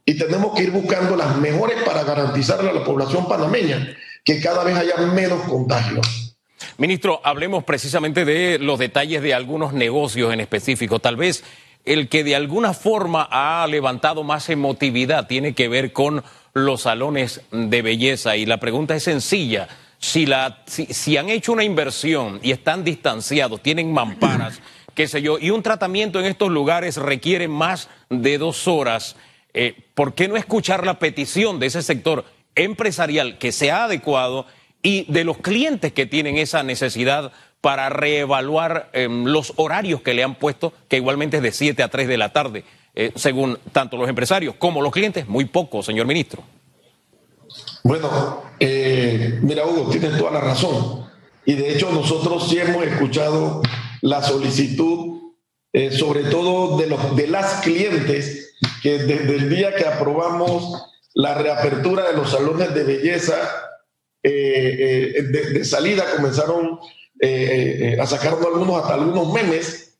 y 0.05 0.17
tenemos 0.17 0.55
que 0.55 0.63
ir 0.63 0.71
buscando 0.71 1.15
las 1.15 1.37
mejores 1.37 1.83
para 1.83 2.03
garantizarle 2.03 2.69
a 2.69 2.73
la 2.73 2.83
población 2.83 3.27
panameña 3.27 3.95
que 4.23 4.39
cada 4.39 4.63
vez 4.63 4.77
haya 4.77 4.97
menos 4.97 5.41
contagios. 5.43 6.28
Ministro, 6.77 7.21
hablemos 7.23 7.63
precisamente 7.63 8.25
de 8.25 8.59
los 8.59 8.79
detalles 8.79 9.21
de 9.21 9.33
algunos 9.33 9.73
negocios 9.73 10.33
en 10.33 10.39
específico. 10.39 10.99
Tal 10.99 11.15
vez 11.15 11.43
el 11.85 12.09
que 12.09 12.23
de 12.23 12.35
alguna 12.35 12.73
forma 12.73 13.27
ha 13.31 13.65
levantado 13.67 14.23
más 14.23 14.49
emotividad 14.49 15.27
tiene 15.27 15.53
que 15.53 15.67
ver 15.67 15.93
con 15.93 16.23
los 16.53 16.81
salones 16.81 17.41
de 17.51 17.81
belleza. 17.81 18.35
Y 18.35 18.45
la 18.45 18.59
pregunta 18.59 18.95
es 18.95 19.03
sencilla. 19.03 19.67
Si, 19.97 20.25
han 21.17 21.29
hecho 21.29 21.51
una 21.51 21.63
inversión 21.63 22.39
y 22.41 22.51
están 22.51 22.83
distanciados, 22.83 23.61
tienen 23.61 23.91
mamparas, 23.91 24.61
qué 24.95 25.07
sé 25.07 25.21
yo, 25.21 25.37
y 25.39 25.49
un 25.49 25.61
tratamiento 25.61 26.19
en 26.19 26.25
estos 26.25 26.49
lugares 26.49 26.95
requiere 26.97 27.47
más 27.47 27.89
de 28.09 28.37
dos 28.37 28.67
horas, 28.67 29.17
eh, 29.53 29.75
¿por 29.95 30.13
qué 30.13 30.27
no 30.27 30.37
escuchar 30.37 30.85
la 30.85 30.99
petición 30.99 31.59
de 31.59 31.67
ese 31.67 31.81
sector 31.81 32.23
empresarial 32.55 33.37
que 33.37 33.51
sea 33.51 33.85
adecuado 33.85 34.45
y 34.81 35.11
de 35.11 35.23
los 35.23 35.37
clientes 35.37 35.93
que 35.93 36.05
tienen 36.05 36.37
esa 36.37 36.63
necesidad 36.63 37.31
para 37.61 37.89
reevaluar 37.89 38.89
em, 38.93 39.25
los 39.25 39.53
horarios 39.57 40.01
que 40.01 40.13
le 40.13 40.23
han 40.23 40.35
puesto, 40.35 40.73
que 40.87 40.97
igualmente 40.97 41.37
es 41.37 41.43
de 41.43 41.51
7 41.51 41.83
a 41.83 41.89
3 41.89 42.07
de 42.07 42.17
la 42.17 42.31
tarde, 42.31 42.63
eh, 42.95 43.11
según 43.15 43.59
tanto 43.71 43.97
los 43.97 44.07
empresarios 44.07 44.55
como 44.57 44.81
los 44.81 44.91
clientes? 44.91 45.27
Muy 45.27 45.45
poco, 45.45 45.83
señor 45.83 46.07
ministro. 46.07 46.43
Bueno, 47.83 48.43
eh, 48.59 49.39
mira 49.41 49.65
Hugo, 49.65 49.89
tienes 49.89 50.17
toda 50.17 50.31
la 50.31 50.41
razón. 50.41 51.05
Y 51.45 51.55
de 51.55 51.73
hecho 51.73 51.91
nosotros 51.91 52.47
sí 52.49 52.59
hemos 52.59 52.85
escuchado 52.85 53.61
la 54.01 54.21
solicitud, 54.21 55.33
eh, 55.73 55.91
sobre 55.91 56.23
todo 56.25 56.77
de, 56.77 56.87
los, 56.87 57.15
de 57.15 57.27
las 57.27 57.61
clientes, 57.61 58.55
que 58.81 58.99
desde 58.99 59.35
el 59.35 59.49
día 59.49 59.75
que 59.75 59.85
aprobamos 59.85 60.85
la 61.13 61.33
reapertura 61.33 62.07
de 62.09 62.15
los 62.15 62.31
salones 62.31 62.73
de 62.73 62.83
belleza, 62.83 63.35
de, 64.23 65.61
salida 65.63 66.05
comenzaron 66.15 66.79
a 67.99 68.05
sacarnos 68.05 68.45
algunos, 68.45 68.81
hasta 68.81 68.93
algunos 68.95 69.33
memes 69.33 69.99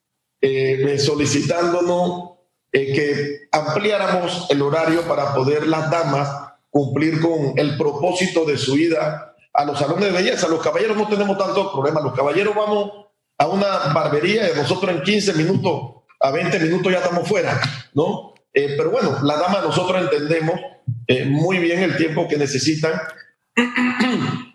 solicitándonos 0.98 2.38
que 2.72 3.48
ampliáramos 3.52 4.48
el 4.50 4.62
horario 4.62 5.02
para 5.04 5.34
poder 5.34 5.68
las 5.68 5.90
damas 5.90 6.50
cumplir 6.70 7.20
con 7.20 7.54
el 7.58 7.78
propósito 7.78 8.46
de 8.46 8.58
su 8.58 8.78
ida 8.78 9.36
a 9.54 9.66
los 9.66 9.80
salones 9.80 10.06
de 10.06 10.12
belleza. 10.12 10.48
Los 10.48 10.62
caballeros 10.62 10.98
no 10.98 11.08
tenemos 11.08 11.38
tantos 11.38 11.72
problemas. 11.72 12.04
Los 12.04 12.14
caballeros 12.14 12.56
vamos 12.56 12.92
a 13.38 13.48
una 13.48 13.94
barbería 13.94 14.50
y 14.52 14.56
nosotros 14.56 14.96
en 14.96 15.02
15 15.02 15.34
minutos, 15.34 16.04
a 16.20 16.32
20 16.32 16.60
minutos 16.60 16.92
ya 16.92 17.00
estamos 17.00 17.28
fuera, 17.28 17.60
¿no? 17.94 18.34
Eh, 18.54 18.76
pero 18.78 18.92
bueno, 18.92 19.18
la 19.24 19.38
dama 19.38 19.62
nosotros 19.62 20.02
entendemos 20.02 20.60
eh, 21.08 21.26
muy 21.26 21.60
bien 21.60 21.82
el 21.82 21.96
tiempo 21.98 22.28
que 22.28 22.38
necesitan 22.38 22.94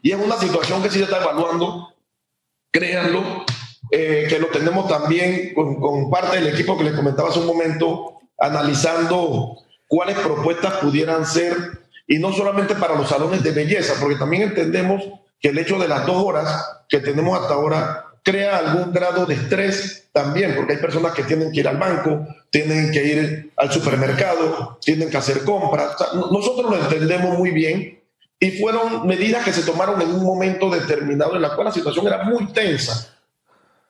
y 0.03 0.13
es 0.13 0.19
una 0.19 0.37
situación 0.37 0.83
que 0.83 0.91
sí 0.91 0.99
se 0.99 1.05
está 1.05 1.23
evaluando, 1.23 1.95
créanlo, 2.71 3.45
eh, 3.91 4.27
que 4.29 4.39
lo 4.39 4.49
tenemos 4.49 4.89
también 4.89 5.55
con, 5.55 5.81
con, 5.81 6.11
parte 6.11 6.37
del 6.37 6.49
equipo 6.49 6.77
que 6.77 6.85
les 6.85 6.95
comentaba 6.95 7.29
hace 7.29 7.41
un 7.41 7.47
momento, 7.47 8.19
analizando 8.39 9.59
cuáles 9.87 10.19
propuestas 10.19 10.75
pudieran 10.75 11.27
ser 11.27 11.57
y 12.07 12.19
no 12.19 12.33
solamente 12.33 12.75
para 12.75 12.97
los 12.97 13.09
salones 13.09 13.43
de 13.43 13.53
belleza, 13.53 13.95
porque 14.01 14.17
también 14.17 14.43
entendemos 14.43 15.03
que 15.41 15.49
el 15.49 15.59
hecho 15.59 15.79
de 15.79 15.89
las 15.89 16.07
dos 16.07 16.23
horas 16.25 16.83
que 16.89 17.01
tenemos 17.01 17.39
hasta 17.39 17.55
ahora 17.55 18.05
crea 18.23 18.59
algún 18.59 18.93
grado 18.93 19.27
de 19.27 19.35
estrés 19.35 20.09
también, 20.13 20.55
porque 20.57 20.75
hay 20.75 20.79
personas 20.79 21.13
que 21.13 21.25
tienen 21.25 21.53
que 21.53 21.61
ir 21.61 21.69
al 21.69 21.77
banco, 21.77 22.27
tienen 22.51 22.91
que 22.91 23.05
ir 23.05 23.53
al 23.57 23.71
supermercado, 23.71 24.79
tienen 24.81 25.11
que 25.11 25.17
hacer 25.17 25.45
compras. 25.45 25.97
nosotros 26.31 26.71
lo 26.71 26.77
entendemos 26.77 27.39
muy 27.39 27.51
bien 27.51 28.04
y 28.45 28.51
fueron 28.51 29.07
medidas 29.07 29.43
que 29.43 29.55
se 29.55 29.63
tomaron 29.63 30.03
en 30.03 30.11
un 30.11 30.23
momento 30.23 30.69
determinado 30.69 31.35
en 31.35 31.41
la 31.41 31.55
cual 31.55 31.69
la 31.69 31.73
situación 31.73 32.07
era 32.07 32.25
muy 32.25 32.45
tensa. 32.53 33.17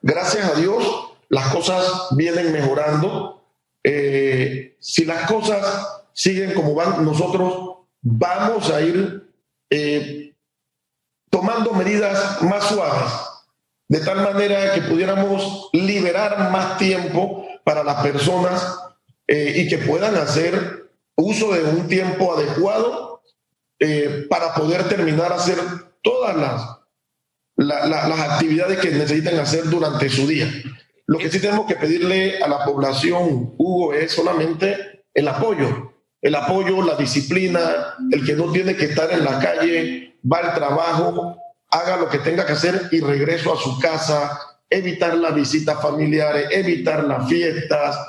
Gracias 0.01 0.45
a 0.45 0.57
Dios, 0.57 0.81
las 1.27 1.53
cosas 1.53 2.07
vienen 2.11 2.53
mejorando. 2.53 3.43
Eh, 3.83 4.77
si 4.79 5.03
las 5.03 5.29
cosas 5.29 6.05
siguen 6.13 6.53
como 6.53 6.73
van, 6.73 7.03
nosotros 7.03 7.79
vamos 8.01 8.69
a 8.71 8.79
ir 8.79 9.29
eh, 9.69 10.33
tomando 11.29 11.73
medidas 11.73 12.41
más 12.43 12.63
suaves, 12.69 13.11
de 13.89 13.99
tal 13.99 14.21
manera 14.21 14.73
que 14.73 14.83
pudiéramos 14.83 15.69
liberar 15.73 16.49
más 16.49 16.77
tiempo 16.77 17.45
para 17.65 17.83
las 17.83 18.01
personas 18.01 18.79
eh, 19.27 19.51
y 19.57 19.67
que 19.67 19.79
puedan 19.79 20.15
hacer 20.15 20.91
uso 21.17 21.51
de 21.51 21.61
un 21.61 21.89
tiempo 21.89 22.33
adecuado 22.33 23.14
eh, 23.79 24.25
para 24.29 24.53
poder 24.53 24.87
terminar 24.87 25.31
a 25.31 25.35
hacer 25.35 25.57
todas 26.01 26.35
las, 26.35 27.87
las 27.89 28.19
actividades 28.19 28.79
que 28.79 28.91
necesitan 28.91 29.39
hacer 29.39 29.65
durante 29.69 30.09
su 30.09 30.27
día. 30.27 30.51
Lo 31.07 31.17
que 31.17 31.29
sí 31.29 31.39
tenemos 31.39 31.67
que 31.67 31.75
pedirle 31.75 32.41
a 32.41 32.47
la 32.47 32.65
población, 32.65 33.53
Hugo, 33.57 33.93
es 33.93 34.11
solamente 34.11 35.05
el 35.13 35.27
apoyo 35.27 35.95
el 36.25 36.33
apoyo, 36.33 36.81
la 36.81 36.95
disciplina, 36.95 37.61
el 38.09 38.25
que 38.25 38.33
no 38.33 38.51
tiene 38.51 38.75
que 38.75 38.85
estar 38.85 39.11
en 39.11 39.23
la 39.23 39.37
calle, 39.37 40.17
va 40.25 40.39
al 40.39 40.55
trabajo, 40.55 41.37
haga 41.69 41.97
lo 41.97 42.09
que 42.09 42.17
tenga 42.17 42.47
que 42.47 42.53
hacer 42.53 42.89
y 42.91 42.99
regreso 42.99 43.53
a 43.53 43.61
su 43.61 43.79
casa, 43.79 44.39
evitar 44.67 45.15
las 45.17 45.35
visitas 45.35 45.79
familiares, 45.79 46.47
evitar 46.49 47.03
las 47.03 47.29
fiestas, 47.29 47.99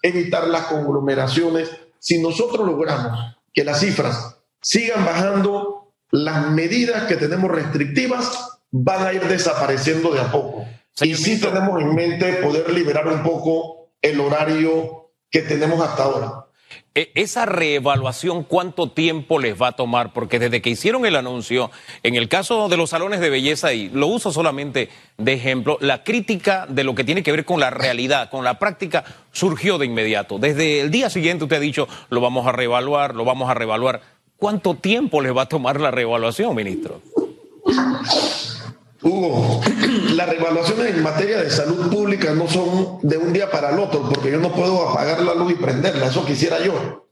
evitar 0.00 0.48
las 0.48 0.68
conglomeraciones. 0.68 1.68
Si 1.98 2.22
nosotros 2.22 2.66
logramos 2.66 3.36
que 3.52 3.62
las 3.62 3.80
cifras 3.80 4.35
sigan 4.62 5.04
bajando, 5.04 5.92
las 6.10 6.50
medidas 6.50 7.04
que 7.04 7.16
tenemos 7.16 7.50
restrictivas 7.50 8.58
van 8.70 9.06
a 9.06 9.12
ir 9.12 9.22
desapareciendo 9.22 10.12
de 10.12 10.20
a 10.20 10.30
poco. 10.30 10.66
y 11.02 11.14
sí 11.14 11.40
tenemos 11.40 11.80
en 11.80 11.94
mente 11.94 12.32
poder 12.34 12.72
liberar 12.72 13.06
un 13.06 13.22
poco 13.22 13.90
el 14.00 14.20
horario 14.20 15.10
que 15.30 15.42
tenemos 15.42 15.80
hasta 15.80 16.04
ahora. 16.04 16.46
E, 16.94 17.12
esa 17.14 17.44
reevaluación, 17.44 18.42
¿cuánto 18.42 18.90
tiempo 18.90 19.38
les 19.38 19.60
va 19.60 19.68
a 19.68 19.72
tomar? 19.72 20.14
Porque 20.14 20.38
desde 20.38 20.62
que 20.62 20.70
hicieron 20.70 21.04
el 21.04 21.16
anuncio, 21.16 21.70
en 22.02 22.14
el 22.14 22.28
caso 22.28 22.70
de 22.70 22.78
los 22.78 22.90
salones 22.90 23.20
de 23.20 23.28
belleza, 23.28 23.74
y 23.74 23.90
lo 23.90 24.06
uso 24.06 24.32
solamente 24.32 24.88
de 25.18 25.32
ejemplo, 25.34 25.76
la 25.80 26.04
crítica 26.04 26.66
de 26.66 26.84
lo 26.84 26.94
que 26.94 27.04
tiene 27.04 27.22
que 27.22 27.32
ver 27.32 27.44
con 27.44 27.60
la 27.60 27.68
realidad, 27.68 28.30
con 28.30 28.44
la 28.44 28.58
práctica, 28.58 29.04
surgió 29.30 29.76
de 29.76 29.84
inmediato. 29.84 30.38
Desde 30.38 30.80
el 30.80 30.90
día 30.90 31.10
siguiente 31.10 31.44
usted 31.44 31.58
ha 31.58 31.60
dicho, 31.60 31.86
lo 32.08 32.22
vamos 32.22 32.46
a 32.46 32.52
reevaluar, 32.52 33.14
lo 33.14 33.26
vamos 33.26 33.50
a 33.50 33.54
reevaluar. 33.54 34.00
¿Cuánto 34.36 34.74
tiempo 34.74 35.20
les 35.20 35.34
va 35.34 35.42
a 35.42 35.48
tomar 35.48 35.80
la 35.80 35.90
reevaluación, 35.90 36.54
ministro? 36.54 37.00
Hugo, 39.02 39.60
las 40.14 40.28
reevaluaciones 40.28 40.94
en 40.94 41.02
materia 41.02 41.38
de 41.38 41.50
salud 41.50 41.90
pública 41.90 42.32
no 42.32 42.48
son 42.48 42.98
de 43.02 43.16
un 43.16 43.32
día 43.32 43.50
para 43.50 43.70
el 43.70 43.78
otro, 43.78 44.08
porque 44.08 44.30
yo 44.30 44.38
no 44.38 44.52
puedo 44.52 44.88
apagar 44.88 45.22
la 45.22 45.34
luz 45.34 45.52
y 45.52 45.54
prenderla, 45.54 46.06
eso 46.06 46.24
quisiera 46.24 46.62
yo. 46.62 47.06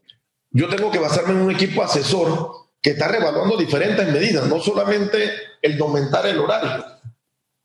Yo 0.51 0.69
tengo 0.69 0.91
que 0.91 0.99
basarme 0.99 1.31
en 1.31 1.41
un 1.41 1.51
equipo 1.51 1.83
asesor 1.83 2.51
que 2.81 2.91
está 2.91 3.07
reevaluando 3.07 3.57
diferentes 3.57 4.07
medidas, 4.11 4.47
no 4.47 4.59
solamente 4.59 5.31
el 5.61 5.77
de 5.77 5.83
aumentar 5.83 6.25
el 6.27 6.39
horario, 6.39 6.85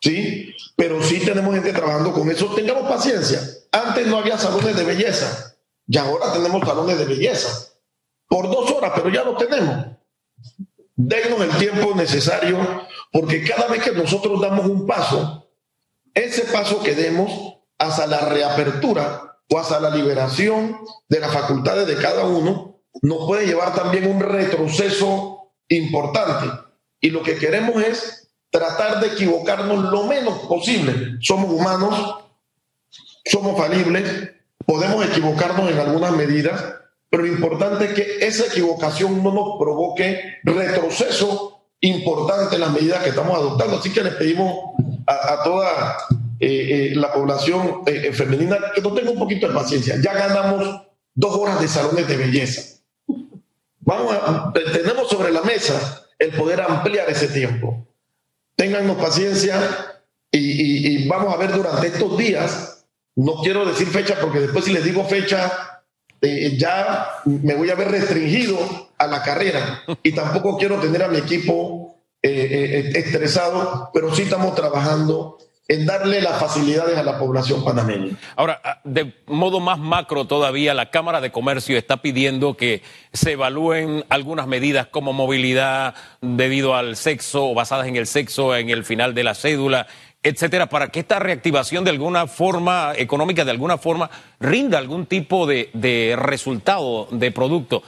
¿sí? 0.01 0.55
Pero 0.77 1.03
sí 1.03 1.21
tenemos 1.21 1.55
gente 1.55 1.73
trabajando 1.73 2.13
con 2.13 2.31
eso. 2.31 2.47
Tengamos 2.55 2.89
paciencia. 2.89 3.41
Antes 3.71 4.07
no 4.07 4.19
había 4.19 4.39
salones 4.39 4.75
de 4.75 4.85
belleza, 4.85 5.55
y 5.87 5.99
ahora 5.99 6.33
tenemos 6.33 6.67
salones 6.67 6.99
de 6.99 7.05
belleza. 7.05 7.71
Por 8.31 8.49
dos 8.49 8.71
horas, 8.71 8.93
pero 8.95 9.11
ya 9.11 9.25
lo 9.25 9.37
tenemos. 9.37 9.87
Denos 10.95 11.41
el 11.41 11.59
tiempo 11.59 11.97
necesario 11.97 12.87
porque 13.13 13.43
cada 13.43 13.67
vez 13.67 13.83
que 13.83 13.91
nosotros 13.91 14.41
damos 14.41 14.67
un 14.67 14.87
paso, 14.87 15.51
ese 16.15 16.43
paso 16.43 16.81
que 16.81 16.95
demos 16.95 17.59
hacia 17.77 18.07
la 18.07 18.21
reapertura 18.21 19.37
o 19.53 19.59
hacia 19.59 19.81
la 19.81 19.91
liberación 19.91 20.79
de 21.09 21.19
las 21.19 21.33
facultades 21.33 21.89
de 21.89 21.97
cada 21.97 22.25
uno, 22.25 22.83
nos 23.03 23.27
puede 23.27 23.47
llevar 23.47 23.75
también 23.75 24.07
un 24.07 24.21
retroceso 24.21 25.53
importante. 25.69 26.47
Y 27.01 27.11
lo 27.11 27.25
que 27.25 27.37
queremos 27.37 27.83
es 27.83 28.31
tratar 28.51 29.01
de 29.01 29.09
equivocarnos 29.09 29.91
lo 29.91 30.05
menos 30.05 30.39
posible. 30.47 31.17
Somos 31.21 31.51
humanos, 31.51 32.17
somos 33.25 33.59
falibles, 33.59 34.31
podemos 34.67 35.05
equivocarnos 35.05 35.69
en 35.69 35.81
algunas 35.81 36.13
medidas, 36.13 36.75
pero 37.11 37.25
lo 37.25 37.29
importante 37.29 37.87
es 37.87 37.93
que 37.93 38.27
esa 38.27 38.47
equivocación 38.47 39.23
no 39.23 39.33
nos 39.33 39.59
provoque 39.59 40.39
retroceso 40.45 41.67
importante 41.81 42.59
las 42.59 42.73
medidas 42.73 43.03
que 43.03 43.11
estamos 43.11 43.37
adoptando. 43.37 43.79
Así 43.79 43.93
que 43.93 44.05
les 44.05 44.15
pedimos 44.15 44.75
a, 45.07 45.43
toda 45.43 45.97
eh, 46.39 46.93
la 46.95 47.13
población 47.13 47.83
femenina, 48.13 48.59
que 48.75 48.81
no 48.81 48.95
tenga 48.95 49.11
un 49.11 49.19
poquito 49.19 49.49
de 49.49 49.55
paciencia. 49.55 49.97
Ya 50.01 50.13
ganamos 50.13 50.83
dos 51.15 51.37
horas 51.37 51.61
de 51.61 51.69
salones 51.69 52.07
de 52.07 52.17
belleza. 52.17 52.81
Vamos 53.81 54.15
a, 54.15 54.53
tenemos 54.73 55.09
sobre 55.09 55.33
la 55.33 55.43
mesa 55.43 56.07
el 56.19 56.31
poder 56.33 56.61
ampliar 56.61 57.11
ese 57.11 57.29
tiempo. 57.29 57.87
Téngannos 58.55 58.99
paciencia 58.99 59.59
y, 60.31 61.09
vamos 61.09 61.35
a 61.35 61.39
ver 61.39 61.53
durante 61.53 61.89
estos 61.89 62.17
días, 62.17 62.85
no 63.17 63.37
quiero 63.43 63.65
decir 63.65 63.89
fecha 63.89 64.17
porque 64.21 64.41
después 64.41 64.65
si 64.65 64.73
les 64.73 64.85
digo 64.85 65.05
fecha, 65.05 65.80
eh, 66.23 66.57
ya 66.57 67.09
me 67.25 67.55
voy 67.55 67.71
a 67.71 67.75
ver 67.75 67.91
restringido 67.91 68.59
a 68.99 69.07
la 69.07 69.23
carrera 69.23 69.83
y 70.03 70.13
tampoco 70.13 70.59
quiero 70.59 70.79
tener 70.79 71.03
a 71.03 71.09
mi 71.09 71.19
equipo 71.19 71.97
eh, 72.23 72.91
eh, 72.93 72.99
estresado, 72.99 73.91
pero 73.95 74.15
sí 74.15 74.23
estamos 74.23 74.55
trabajando 74.55 75.39
en 75.71 75.87
darle 75.87 76.21
las 76.21 76.41
facilidades 76.41 76.99
a 76.99 77.05
la 77.05 77.17
población 77.17 77.65
panameña. 77.65 78.17
Ahora, 78.35 78.61
ah, 78.65 78.81
de 78.83 79.15
modo 79.27 79.61
más 79.61 79.79
macro 79.79 80.27
todavía, 80.27 80.75
la 80.75 80.91
Cámara 80.91 81.21
de 81.21 81.31
Comercio 81.31 81.79
está 81.79 81.99
pidiendo 81.99 82.57
que 82.57 82.83
se 83.13 83.33
evalúen 83.33 84.05
algunas 84.09 84.49
medidas 84.49 84.89
como 84.89 85.13
movilidad 85.13 85.95
debido 86.21 86.75
al 86.75 86.97
sexo 86.97 87.51
o 87.51 87.55
basadas 87.55 87.87
en 87.87 87.95
el 87.95 88.09
sexo 88.09 88.55
en 88.57 88.69
el 88.69 88.85
final 88.85 89.15
de 89.15 89.23
la 89.23 89.35
cédula, 89.37 89.87
etcétera, 90.23 90.69
para 90.69 90.89
que 90.89 91.01
esta 91.01 91.19
reactivación 91.19 91.85
de 91.85 91.91
alguna 91.91 92.27
forma 92.27 92.93
económica, 92.97 93.45
de 93.45 93.51
alguna 93.51 93.79
forma, 93.79 94.11
rinda 94.39 94.79
algún 94.79 95.07
tipo 95.07 95.47
de, 95.47 96.17
resultado 96.19 97.09
de 97.11 97.33
producto. 97.33 97.83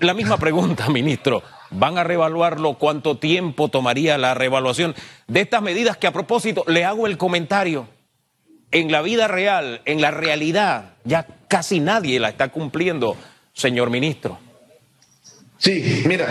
La 0.00 0.14
misma 0.14 0.38
pregunta, 0.38 0.88
ministro. 0.90 1.42
¿Van 1.70 1.98
a 1.98 2.04
reevaluarlo? 2.04 2.74
¿Cuánto 2.74 3.18
tiempo 3.18 3.68
tomaría 3.68 4.16
la 4.18 4.34
reevaluación 4.34 4.94
de 5.26 5.40
estas 5.40 5.62
medidas? 5.62 5.96
Que 5.96 6.06
a 6.06 6.12
propósito, 6.12 6.64
le 6.68 6.84
hago 6.84 7.06
el 7.06 7.18
comentario. 7.18 7.88
En 8.70 8.92
la 8.92 9.02
vida 9.02 9.26
real, 9.26 9.80
en 9.84 10.00
la 10.00 10.10
realidad, 10.10 10.94
ya 11.04 11.26
casi 11.48 11.80
nadie 11.80 12.20
la 12.20 12.28
está 12.28 12.48
cumpliendo, 12.48 13.16
señor 13.52 13.90
ministro. 13.90 14.38
Sí, 15.58 16.02
mira, 16.06 16.26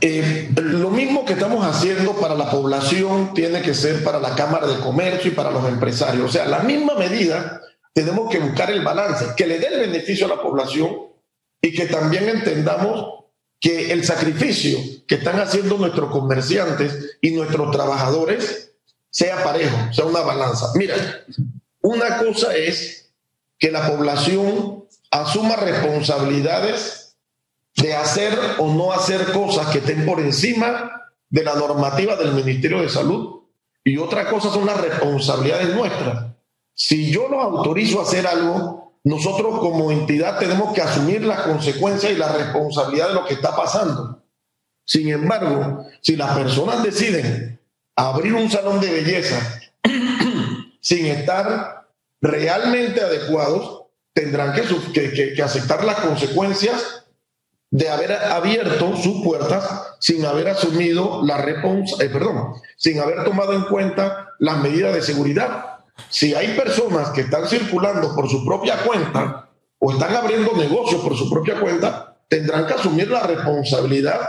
eh, 0.00 0.50
lo 0.56 0.90
mismo 0.90 1.24
que 1.24 1.32
estamos 1.32 1.64
haciendo 1.64 2.12
para 2.14 2.34
la 2.34 2.50
población 2.50 3.34
tiene 3.34 3.62
que 3.62 3.74
ser 3.74 4.04
para 4.04 4.20
la 4.20 4.36
Cámara 4.36 4.66
de 4.66 4.78
Comercio 4.78 5.32
y 5.32 5.34
para 5.34 5.50
los 5.50 5.66
empresarios. 5.66 6.24
O 6.24 6.32
sea, 6.32 6.46
la 6.46 6.60
misma 6.60 6.94
medida 6.94 7.60
tenemos 7.92 8.30
que 8.30 8.38
buscar 8.38 8.70
el 8.70 8.84
balance, 8.84 9.26
que 9.36 9.46
le 9.46 9.58
dé 9.58 9.66
el 9.66 9.80
beneficio 9.80 10.26
a 10.26 10.36
la 10.36 10.42
población 10.42 10.96
y 11.60 11.74
que 11.74 11.86
también 11.86 12.28
entendamos 12.28 13.24
que 13.60 13.90
el 13.92 14.04
sacrificio 14.04 14.78
que 15.08 15.16
están 15.16 15.40
haciendo 15.40 15.76
nuestros 15.78 16.10
comerciantes 16.10 17.18
y 17.20 17.32
nuestros 17.32 17.72
trabajadores 17.72 18.72
sea 19.10 19.42
parejo, 19.42 19.76
sea 19.92 20.04
una 20.04 20.20
balanza. 20.20 20.70
Mira, 20.76 20.94
una 21.80 22.18
cosa 22.18 22.54
es 22.54 23.10
que 23.58 23.72
la 23.72 23.88
población 23.88 24.84
asuma 25.10 25.56
responsabilidades 25.56 26.97
de 27.82 27.94
hacer 27.94 28.38
o 28.58 28.72
no 28.72 28.92
hacer 28.92 29.32
cosas 29.32 29.68
que 29.68 29.78
estén 29.78 30.04
por 30.04 30.20
encima 30.20 31.02
de 31.30 31.44
la 31.44 31.54
normativa 31.54 32.16
del 32.16 32.32
Ministerio 32.32 32.80
de 32.80 32.88
Salud 32.88 33.42
y 33.84 33.96
otra 33.98 34.28
cosa 34.28 34.50
son 34.50 34.66
las 34.66 34.80
responsabilidades 34.80 35.74
nuestras. 35.74 36.26
Si 36.74 37.10
yo 37.10 37.28
los 37.28 37.42
autorizo 37.42 38.00
a 38.00 38.02
hacer 38.02 38.26
algo, 38.26 38.92
nosotros 39.04 39.60
como 39.60 39.90
entidad 39.90 40.38
tenemos 40.38 40.74
que 40.74 40.82
asumir 40.82 41.24
las 41.24 41.40
consecuencias 41.40 42.12
y 42.12 42.16
la 42.16 42.32
responsabilidad 42.32 43.08
de 43.08 43.14
lo 43.14 43.24
que 43.24 43.34
está 43.34 43.54
pasando. 43.54 44.22
Sin 44.84 45.08
embargo, 45.08 45.86
si 46.00 46.16
las 46.16 46.36
personas 46.36 46.82
deciden 46.82 47.60
abrir 47.96 48.34
un 48.34 48.50
salón 48.50 48.80
de 48.80 48.90
belleza 48.90 49.60
sin 50.80 51.06
estar 51.06 51.88
realmente 52.20 53.00
adecuados, 53.00 53.84
tendrán 54.12 54.52
que, 54.52 55.42
aceptar 55.42 55.84
las 55.84 56.00
consecuencias 56.00 57.06
de 57.70 57.88
haber 57.88 58.12
abierto 58.12 58.96
sus 58.96 59.22
puertas 59.22 59.94
sin 59.98 60.24
haber 60.24 60.48
asumido 60.48 61.22
la 61.24 61.38
responsabilidad, 61.38 62.02
eh, 62.02 62.10
perdón, 62.10 62.54
sin 62.76 62.98
haber 63.00 63.24
tomado 63.24 63.52
en 63.52 63.62
cuenta 63.64 64.28
las 64.38 64.58
medidas 64.58 64.94
de 64.94 65.02
seguridad 65.02 65.78
si 66.08 66.34
hay 66.34 66.56
personas 66.56 67.10
que 67.10 67.22
están 67.22 67.46
circulando 67.46 68.14
por 68.14 68.28
su 68.28 68.44
propia 68.44 68.76
cuenta 68.78 69.48
o 69.78 69.92
están 69.92 70.14
abriendo 70.14 70.52
negocios 70.56 71.02
por 71.02 71.16
su 71.16 71.28
propia 71.28 71.60
cuenta, 71.60 72.16
tendrán 72.28 72.66
que 72.66 72.74
asumir 72.74 73.10
la 73.10 73.22
responsabilidad 73.24 74.20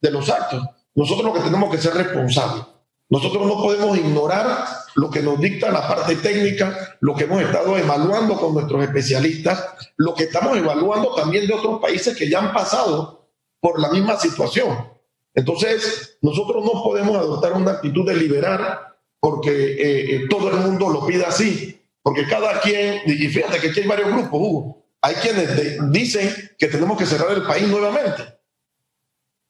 de 0.00 0.10
los 0.10 0.28
actos. 0.28 0.64
Nosotros 0.94 1.26
lo 1.26 1.32
que 1.34 1.40
tenemos 1.40 1.70
que 1.70 1.80
ser 1.80 1.94
responsables. 1.94 2.64
Nosotros 3.10 3.44
no 3.44 3.60
podemos 3.60 3.98
ignorar 3.98 4.66
lo 4.94 5.10
que 5.10 5.20
nos 5.20 5.40
dicta 5.40 5.70
la 5.70 5.86
parte 5.86 6.14
técnica, 6.16 6.96
lo 7.00 7.14
que 7.14 7.24
hemos 7.24 7.42
estado 7.42 7.76
evaluando 7.76 8.36
con 8.36 8.54
nuestros 8.54 8.84
especialistas, 8.84 9.64
lo 9.96 10.14
que 10.14 10.24
estamos 10.24 10.56
evaluando 10.56 11.14
también 11.14 11.46
de 11.46 11.54
otros 11.54 11.80
países 11.80 12.16
que 12.16 12.30
ya 12.30 12.38
han 12.38 12.52
pasado 12.52 13.28
por 13.60 13.80
la 13.80 13.90
misma 13.90 14.16
situación. 14.18 14.88
Entonces, 15.34 16.18
nosotros 16.22 16.64
no 16.64 16.82
podemos 16.84 17.16
adoptar 17.16 17.52
una 17.54 17.72
actitud 17.72 18.06
de 18.06 18.14
liberar 18.14 18.96
porque 19.18 19.50
eh, 19.50 20.14
eh, 20.14 20.26
todo 20.30 20.48
el 20.48 20.56
mundo 20.56 20.88
lo 20.88 21.04
pide 21.04 21.24
así, 21.24 21.80
porque 22.02 22.26
cada 22.28 22.60
quien, 22.60 23.02
y 23.06 23.28
fíjate 23.28 23.58
que 23.58 23.68
aquí 23.70 23.80
hay 23.80 23.86
varios 23.88 24.08
grupos, 24.08 24.40
Hugo, 24.40 24.84
hay 25.02 25.14
quienes 25.16 25.90
dicen 25.90 26.32
que 26.58 26.68
tenemos 26.68 26.96
que 26.96 27.06
cerrar 27.06 27.32
el 27.32 27.42
país 27.42 27.66
nuevamente. 27.66 28.22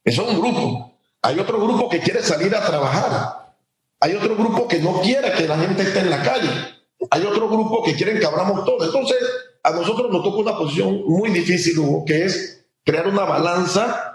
Eso 0.03 0.23
es 0.23 0.35
un 0.35 0.41
grupo. 0.41 0.99
Hay 1.23 1.39
otro 1.39 1.61
grupo 1.61 1.89
que 1.91 2.01
quiere 2.01 2.23
salir 2.23 2.55
a 2.55 2.65
trabajar. 2.65 3.50
Hay 4.01 4.15
otro 4.15 4.35
grupo 4.35 4.67
que 4.67 4.79
no 4.79 5.01
quiere 5.01 5.33
que 5.33 5.47
la 5.47 5.59
gente 5.59 5.83
esté 5.83 6.01
en 6.01 6.11
la 6.11 6.23
calle. 6.23 6.51
Hay 7.11 7.23
otro 7.25 7.49
grupo 7.49 7.83
que 7.83 7.95
quieren 7.95 8.19
que 8.19 8.27
abramos 8.27 8.65
todo. 8.65 8.85
Entonces, 8.85 9.19
a 9.63 9.71
nosotros 9.71 10.11
nos 10.11 10.23
toca 10.23 10.39
una 10.39 10.57
posición 10.57 11.03
muy 11.07 11.31
difícil, 11.31 11.79
Hugo, 11.79 12.05
que 12.05 12.25
es 12.25 12.67
crear 12.85 13.07
una 13.07 13.25
balanza 13.25 14.15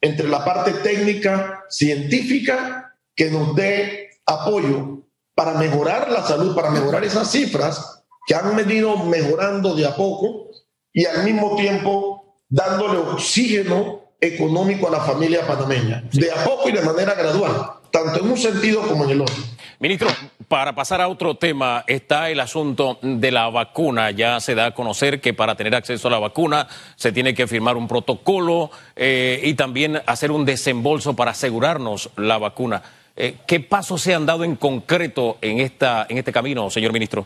entre 0.00 0.28
la 0.28 0.44
parte 0.44 0.72
técnica, 0.72 1.64
científica, 1.70 2.96
que 3.16 3.30
nos 3.30 3.54
dé 3.54 4.10
apoyo 4.26 5.04
para 5.34 5.54
mejorar 5.54 6.10
la 6.10 6.22
salud, 6.22 6.54
para 6.54 6.70
mejorar 6.70 7.02
esas 7.04 7.30
cifras 7.30 8.04
que 8.26 8.34
han 8.34 8.54
venido 8.56 8.96
mejorando 8.96 9.74
de 9.74 9.86
a 9.86 9.96
poco 9.96 10.50
y 10.92 11.06
al 11.06 11.24
mismo 11.24 11.56
tiempo 11.56 12.40
dándole 12.48 12.98
oxígeno 12.98 14.12
económico 14.20 14.88
a 14.88 14.92
la 14.92 15.00
familia 15.00 15.46
panameña, 15.46 16.04
de 16.12 16.30
a 16.30 16.44
poco 16.44 16.68
y 16.68 16.72
de 16.72 16.82
manera 16.82 17.14
gradual, 17.14 17.80
tanto 17.94 18.24
en 18.24 18.28
un 18.32 18.36
sentido 18.36 18.82
como 18.82 19.04
en 19.04 19.10
el 19.10 19.20
otro. 19.20 19.36
Ministro, 19.78 20.08
para 20.48 20.74
pasar 20.74 21.00
a 21.00 21.06
otro 21.06 21.36
tema, 21.36 21.84
está 21.86 22.28
el 22.28 22.40
asunto 22.40 22.98
de 23.00 23.30
la 23.30 23.48
vacuna. 23.50 24.10
Ya 24.10 24.40
se 24.40 24.56
da 24.56 24.66
a 24.66 24.74
conocer 24.74 25.20
que 25.20 25.32
para 25.32 25.54
tener 25.54 25.76
acceso 25.76 26.08
a 26.08 26.10
la 26.10 26.18
vacuna 26.18 26.66
se 26.96 27.12
tiene 27.12 27.34
que 27.34 27.46
firmar 27.46 27.76
un 27.76 27.86
protocolo 27.86 28.72
eh, 28.96 29.40
y 29.44 29.54
también 29.54 30.02
hacer 30.06 30.32
un 30.32 30.44
desembolso 30.44 31.14
para 31.14 31.30
asegurarnos 31.30 32.10
la 32.16 32.36
vacuna. 32.38 32.82
Eh, 33.14 33.36
¿Qué 33.46 33.60
pasos 33.60 34.02
se 34.02 34.12
han 34.12 34.26
dado 34.26 34.42
en 34.42 34.56
concreto 34.56 35.38
en, 35.40 35.60
esta, 35.60 36.06
en 36.08 36.18
este 36.18 36.32
camino, 36.32 36.68
señor 36.70 36.92
ministro? 36.92 37.24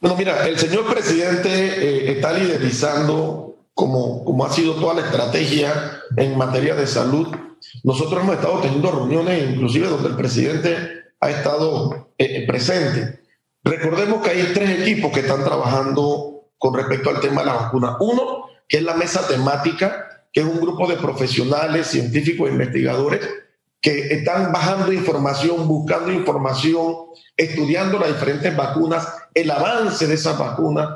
Bueno, 0.00 0.16
mira, 0.16 0.46
el 0.48 0.58
señor 0.58 0.90
presidente 0.90 1.50
eh, 1.50 2.12
está 2.12 2.32
liderizando 2.32 3.55
como, 3.76 4.24
como 4.24 4.46
ha 4.46 4.50
sido 4.50 4.74
toda 4.76 4.94
la 4.94 5.02
estrategia 5.02 6.00
en 6.16 6.38
materia 6.38 6.74
de 6.74 6.86
salud. 6.86 7.28
Nosotros 7.84 8.22
hemos 8.22 8.36
estado 8.36 8.58
teniendo 8.60 8.90
reuniones, 8.90 9.50
inclusive 9.50 9.88
donde 9.88 10.08
el 10.08 10.16
presidente 10.16 10.78
ha 11.20 11.28
estado 11.28 12.08
eh, 12.16 12.46
presente. 12.46 13.20
Recordemos 13.62 14.22
que 14.22 14.30
hay 14.30 14.52
tres 14.54 14.80
equipos 14.80 15.12
que 15.12 15.20
están 15.20 15.44
trabajando 15.44 16.48
con 16.56 16.72
respecto 16.72 17.10
al 17.10 17.20
tema 17.20 17.42
de 17.42 17.48
la 17.48 17.52
vacuna. 17.52 17.98
Uno, 18.00 18.46
que 18.66 18.78
es 18.78 18.82
la 18.82 18.94
mesa 18.94 19.28
temática, 19.28 20.24
que 20.32 20.40
es 20.40 20.46
un 20.46 20.58
grupo 20.58 20.88
de 20.88 20.96
profesionales, 20.96 21.88
científicos 21.88 22.48
e 22.48 22.52
investigadores 22.52 23.20
que 23.82 24.14
están 24.14 24.52
bajando 24.52 24.90
información, 24.90 25.68
buscando 25.68 26.10
información, 26.10 26.94
estudiando 27.36 27.98
las 27.98 28.08
diferentes 28.08 28.56
vacunas, 28.56 29.06
el 29.34 29.50
avance 29.50 30.06
de 30.06 30.14
esas 30.14 30.38
vacunas, 30.38 30.88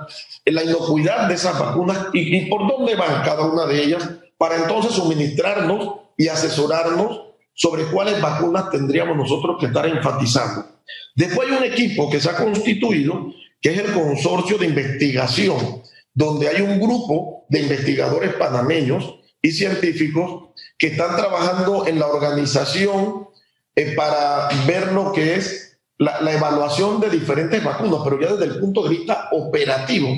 la 0.46 0.64
inocuidad 0.64 1.28
de 1.28 1.34
esas 1.34 1.58
vacunas 1.58 2.08
y, 2.12 2.46
por 2.46 2.66
dónde 2.66 2.94
van 2.94 3.22
cada 3.22 3.44
una 3.46 3.66
de 3.66 3.82
ellas, 3.82 4.08
para 4.38 4.56
entonces 4.56 4.92
suministrarnos 4.92 5.96
y 6.16 6.28
asesorarnos 6.28 7.22
sobre 7.54 7.84
cuáles 7.86 8.20
vacunas 8.20 8.70
tendríamos 8.70 9.16
nosotros 9.16 9.56
que 9.60 9.66
estar 9.66 9.86
enfatizando. 9.86 10.66
Después 11.14 11.48
hay 11.48 11.56
un 11.56 11.64
equipo 11.64 12.10
que 12.10 12.20
se 12.20 12.30
ha 12.30 12.36
constituido, 12.36 13.32
que 13.60 13.70
es 13.70 13.78
el 13.78 13.92
consorcio 13.92 14.56
de 14.56 14.66
investigación, 14.66 15.82
donde 16.14 16.48
hay 16.48 16.62
un 16.62 16.80
grupo 16.80 17.44
de 17.48 17.60
investigadores 17.60 18.34
panameños 18.34 19.16
y 19.42 19.52
científicos 19.52 20.50
que 20.78 20.88
están 20.88 21.16
trabajando 21.16 21.86
en 21.86 21.98
la 21.98 22.06
organización 22.06 23.28
eh, 23.76 23.94
para 23.94 24.48
ver 24.66 24.92
lo 24.92 25.12
que 25.12 25.34
es 25.34 25.69
la, 26.00 26.32
evaluación 26.32 26.98
de 26.98 27.10
diferentes 27.10 27.62
vacunas, 27.62 28.00
pero 28.02 28.18
ya 28.18 28.32
desde 28.32 28.54
el 28.54 28.58
punto 28.58 28.82
de 28.82 28.88
vista 28.88 29.28
operativo 29.32 30.08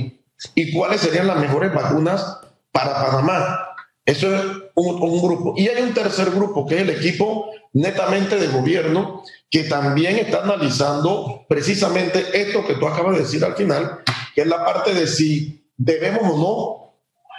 y 0.55 0.73
cuáles 0.73 1.01
serían 1.01 1.27
las 1.27 1.39
mejores 1.39 1.75
vacunas 1.75 2.39
para 2.71 2.95
Panamá. 2.95 3.69
Eso 4.05 4.35
es 4.35 4.43
un, 4.75 5.21
grupo. 5.21 5.55
Y 5.57 5.69
hay 5.69 5.83
un 5.83 5.93
tercer 5.93 6.31
grupo, 6.31 6.67
que 6.67 6.77
es 6.77 6.83
el 6.83 6.91
equipo 6.91 7.51
netamente 7.73 8.37
de 8.37 8.47
gobierno, 8.49 9.25
que 9.51 9.65
también 9.65 10.19
está 10.19 10.43
analizando 10.43 11.47
precisamente 11.49 12.41
esto 12.41 12.65
que 12.65 12.75
tú 12.75 12.87
acabas 12.87 13.17
de 13.17 13.23
decir 13.23 13.45
al 13.45 13.57
final, 13.57 14.01
que 14.35 14.43
es 14.43 14.47
la 14.47 14.65
parte 14.65 14.95
de 14.95 15.07
si 15.09 15.69
debemos 15.77 16.23
o 16.33 16.39
no 16.39 16.95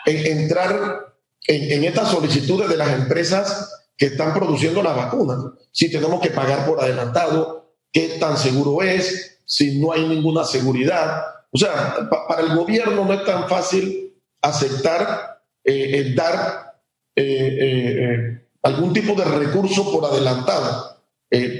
entrar 0.05 1.15
en, 1.47 1.71
en 1.71 1.83
estas 1.85 2.09
solicitudes 2.09 2.67
de 2.67 2.77
las 2.77 2.91
empresas 2.91 3.85
que 3.97 4.07
están 4.07 4.33
produciendo 4.33 4.83
la 4.83 4.93
vacuna, 4.93 5.37
si 5.71 5.89
tenemos 5.89 6.21
que 6.21 6.31
pagar 6.31 6.65
por 6.65 6.81
adelantado, 6.81 7.62
qué 7.93 8.17
tan 8.19 8.35
seguro 8.37 8.81
es, 8.81 9.39
si 9.45 9.79
no 9.79 9.93
hay 9.93 10.05
ninguna 10.07 10.43
seguridad. 10.43 11.23
O 11.51 11.57
sea, 11.57 12.09
para 12.27 12.41
el 12.41 12.55
gobierno 12.57 13.05
no 13.05 13.13
es 13.13 13.23
tan 13.23 13.47
fácil 13.47 14.13
aceptar 14.41 15.33
eh, 15.63 16.13
dar 16.13 16.73
eh, 17.15 17.57
eh, 17.61 18.47
algún 18.63 18.91
tipo 18.91 19.15
de 19.15 19.23
recurso 19.23 19.89
por 19.91 20.03
adelantado. 20.05 20.97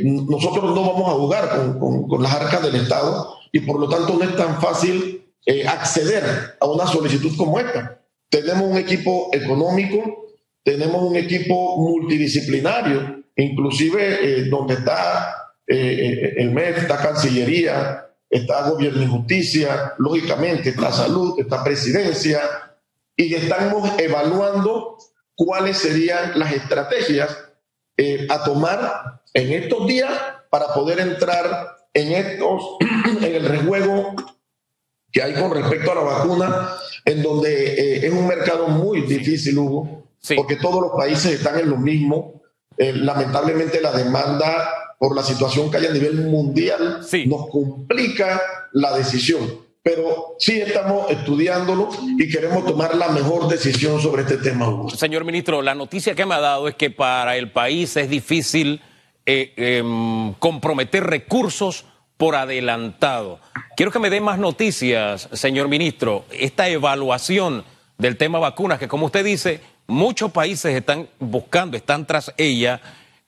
nosotros 0.04 0.76
no 0.76 0.94
vamos 0.94 1.10
a 1.10 1.14
jugar 1.14 1.50
con, 1.80 2.08
con, 2.08 2.22
las 2.22 2.34
arcas 2.34 2.64
del 2.64 2.76
Estado 2.76 3.36
y 3.52 3.62
por 3.62 3.80
lo 3.80 3.88
tanto 3.88 4.14
no 4.18 4.24
es 4.24 4.36
tan 4.36 4.62
fácil 4.62 5.26
acceder 5.68 6.58
a 6.60 6.66
una 6.66 6.86
solicitud 6.86 7.36
como 7.38 7.60
esta. 7.60 8.02
Tenemos 8.30 8.64
un 8.64 8.78
equipo 8.78 9.30
económico, 9.32 10.28
tenemos 10.64 11.04
un 11.04 11.16
equipo 11.16 11.78
multidisciplinario, 11.78 13.24
inclusive 13.36 14.50
donde 14.50 14.76
está 14.76 15.43
el 15.80 16.52
MEF, 16.52 16.78
está 16.80 16.98
Cancillería, 16.98 18.04
está 18.30 18.70
Gobierno 18.70 19.04
y 19.04 19.08
Justicia, 19.08 19.94
lógicamente 19.98 20.70
está 20.70 20.92
Salud, 20.92 21.40
está 21.40 21.64
Presidencia, 21.64 22.42
y 23.16 23.34
estamos 23.36 23.90
evaluando 24.00 24.98
cuáles 25.36 25.78
serían 25.78 26.38
las 26.40 26.52
estrategias 26.52 27.38
eh, 27.98 28.28
a 28.30 28.44
tomar 28.44 29.22
en 29.34 29.52
estos 29.54 29.88
días 29.88 30.12
para 30.50 30.74
poder 30.74 31.00
entrar 31.00 31.76
en 31.94 32.12
estos, 32.12 32.78
en 33.22 33.36
el 33.36 33.46
rejuego 33.46 34.16
que 35.12 35.22
hay 35.22 35.34
con 35.36 35.52
respecto 35.52 35.92
a 35.92 35.96
la 35.96 36.02
vacuna, 36.02 36.70
en 37.06 37.22
donde 37.22 37.74
eh, 37.74 38.08
es 38.08 38.12
un 38.12 38.28
mercado 38.28 38.68
muy 38.68 39.02
difícil, 39.02 39.60
Hugo, 39.60 40.08
porque 40.36 40.56
todos 40.56 40.82
los 40.82 40.92
países 40.94 41.34
están 41.34 41.60
en 41.60 41.70
lo 41.70 41.78
mismo. 41.78 42.42
Eh, 42.76 42.94
lamentablemente 42.94 43.80
la 43.80 43.92
demanda 43.92 44.68
por 45.04 45.18
la 45.18 45.22
situación 45.22 45.70
que 45.70 45.76
hay 45.76 45.88
a 45.88 45.92
nivel 45.92 46.14
mundial 46.30 47.02
nos 47.26 47.50
complica 47.50 48.42
la 48.72 48.96
decisión 48.96 49.60
pero 49.82 50.38
sí 50.40 50.62
estamos 50.62 51.12
estudiándolo 51.12 51.90
y 52.18 52.30
queremos 52.30 52.66
tomar 52.66 52.96
la 52.96 53.10
mejor 53.10 53.50
decisión 53.50 54.00
sobre 54.02 54.22
este 54.22 54.38
tema. 54.38 54.66
Señor 54.96 55.26
ministro, 55.26 55.62
la 55.62 55.76
noticia 55.76 56.16
que 56.16 56.26
me 56.26 56.36
ha 56.36 56.40
dado 56.40 56.70
es 56.70 56.76
que 56.76 56.90
para 56.90 57.36
el 57.36 57.52
país 57.52 57.98
es 57.98 58.10
difícil 58.10 58.80
eh, 59.26 59.52
em, 59.58 60.32
comprometer 60.36 61.04
recursos 61.04 61.84
por 62.16 62.38
adelantado. 62.38 63.42
Quiero 63.76 63.92
que 63.92 64.00
me 64.00 64.10
dé 64.10 64.22
más 64.22 64.40
noticias, 64.40 65.28
señor 65.34 65.68
ministro. 65.68 66.24
Esta 66.32 66.70
evaluación 66.70 67.66
del 67.98 68.16
tema 68.16 68.40
vacunas, 68.40 68.80
que 68.80 68.88
como 68.88 69.08
usted 69.08 69.26
dice, 69.26 69.60
muchos 69.86 70.32
países 70.32 70.74
están 70.74 71.10
buscando, 71.20 71.76
están 71.76 72.08
tras 72.08 72.34
ella. 72.38 72.80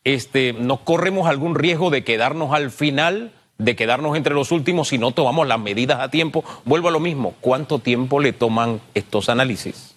Este, 0.06 0.54
¿No 0.54 0.86
corremos 0.86 1.28
algún 1.28 1.56
riesgo 1.56 1.89
de 1.89 2.06
quedarnos 2.06 2.54
al 2.54 2.72
final? 2.72 3.34
de 3.58 3.76
quedarnos 3.76 4.18
entre 4.18 4.34
los 4.34 4.52
últimos 4.52 4.89
si 4.89 4.98
no 4.98 5.12
tomamos 5.12 5.48
las 5.48 5.60
medidas 5.60 6.00
a 6.02 6.10
tiempo. 6.10 6.44
Vuelvo 6.65 6.89
a 6.89 6.91
lo 6.91 7.00
mismo, 7.00 7.36
¿cuánto 7.41 7.80
tiempo 7.80 8.20
le 8.20 8.34
toman 8.34 8.82
estos 8.94 9.30
análisis? 9.30 9.96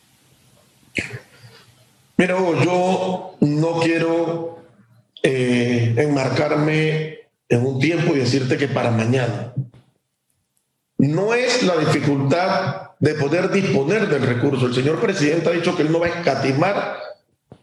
Mira, 2.16 2.36
yo 2.64 3.36
no 3.40 3.80
quiero 3.80 4.62
eh, 5.22 5.94
enmarcarme 5.98 7.18
en 7.48 7.66
un 7.66 7.78
tiempo 7.78 8.14
y 8.14 8.18
decirte 8.18 8.56
que 8.56 8.68
para 8.68 8.90
mañana. 8.90 9.52
No 10.98 11.32
es 11.32 11.62
la 11.62 11.76
dificultad 11.76 12.90
de 12.98 13.14
poder 13.14 13.50
disponer 13.50 14.08
del 14.08 14.22
recurso. 14.22 14.66
El 14.66 14.74
señor 14.74 15.00
presidente 15.00 15.48
ha 15.48 15.52
dicho 15.52 15.76
que 15.76 15.82
él 15.82 15.92
no 15.92 16.00
va 16.00 16.06
a 16.06 16.10
escatimar 16.10 16.98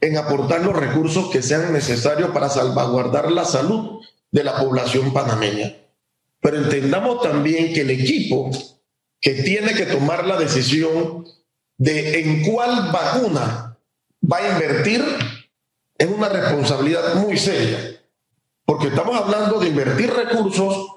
en 0.01 0.17
aportar 0.17 0.61
los 0.61 0.75
recursos 0.75 1.29
que 1.31 1.41
sean 1.41 1.73
necesarios 1.73 2.31
para 2.31 2.49
salvaguardar 2.49 3.31
la 3.31 3.45
salud 3.45 4.01
de 4.31 4.43
la 4.43 4.57
población 4.57 5.13
panameña. 5.13 5.75
Pero 6.41 6.57
entendamos 6.57 7.21
también 7.21 7.73
que 7.73 7.81
el 7.81 7.89
equipo 7.89 8.51
que 9.19 9.33
tiene 9.33 9.73
que 9.73 9.85
tomar 9.85 10.27
la 10.27 10.37
decisión 10.37 11.25
de 11.77 12.19
en 12.19 12.43
cuál 12.43 12.91
vacuna 12.91 13.79
va 14.31 14.37
a 14.37 14.51
invertir 14.53 15.03
es 15.97 16.07
una 16.07 16.29
responsabilidad 16.29 17.15
muy 17.15 17.37
seria. 17.37 18.01
Porque 18.65 18.87
estamos 18.87 19.15
hablando 19.15 19.59
de 19.59 19.69
invertir 19.69 20.11
recursos 20.11 20.87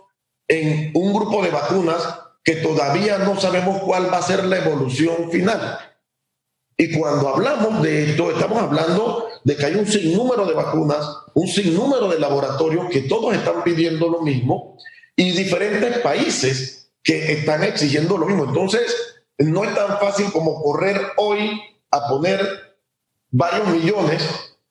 en 0.48 0.90
un 0.94 1.12
grupo 1.12 1.42
de 1.42 1.50
vacunas 1.50 2.02
que 2.42 2.56
todavía 2.56 3.18
no 3.18 3.38
sabemos 3.38 3.82
cuál 3.82 4.12
va 4.12 4.18
a 4.18 4.22
ser 4.22 4.44
la 4.44 4.58
evolución 4.58 5.30
final. 5.30 5.78
Y 6.80 6.96
cuando 6.96 7.28
hablamos 7.28 7.82
de 7.82 8.10
esto, 8.10 8.30
estamos 8.30 8.62
hablando 8.62 9.26
de 9.42 9.56
que 9.56 9.66
hay 9.66 9.74
un 9.74 9.86
sinnúmero 9.86 10.46
de 10.46 10.54
vacunas, 10.54 11.04
un 11.34 11.48
sinnúmero 11.48 12.08
de 12.08 12.20
laboratorios 12.20 12.88
que 12.88 13.02
todos 13.02 13.34
están 13.34 13.64
pidiendo 13.64 14.08
lo 14.08 14.22
mismo 14.22 14.78
y 15.16 15.32
diferentes 15.32 15.98
países 15.98 16.92
que 17.02 17.32
están 17.32 17.64
exigiendo 17.64 18.16
lo 18.16 18.26
mismo. 18.26 18.44
Entonces, 18.44 19.18
no 19.38 19.64
es 19.64 19.74
tan 19.74 19.98
fácil 19.98 20.30
como 20.30 20.62
correr 20.62 21.00
hoy 21.16 21.60
a 21.90 22.06
poner 22.08 22.46
varios 23.30 23.66
millones 23.68 24.22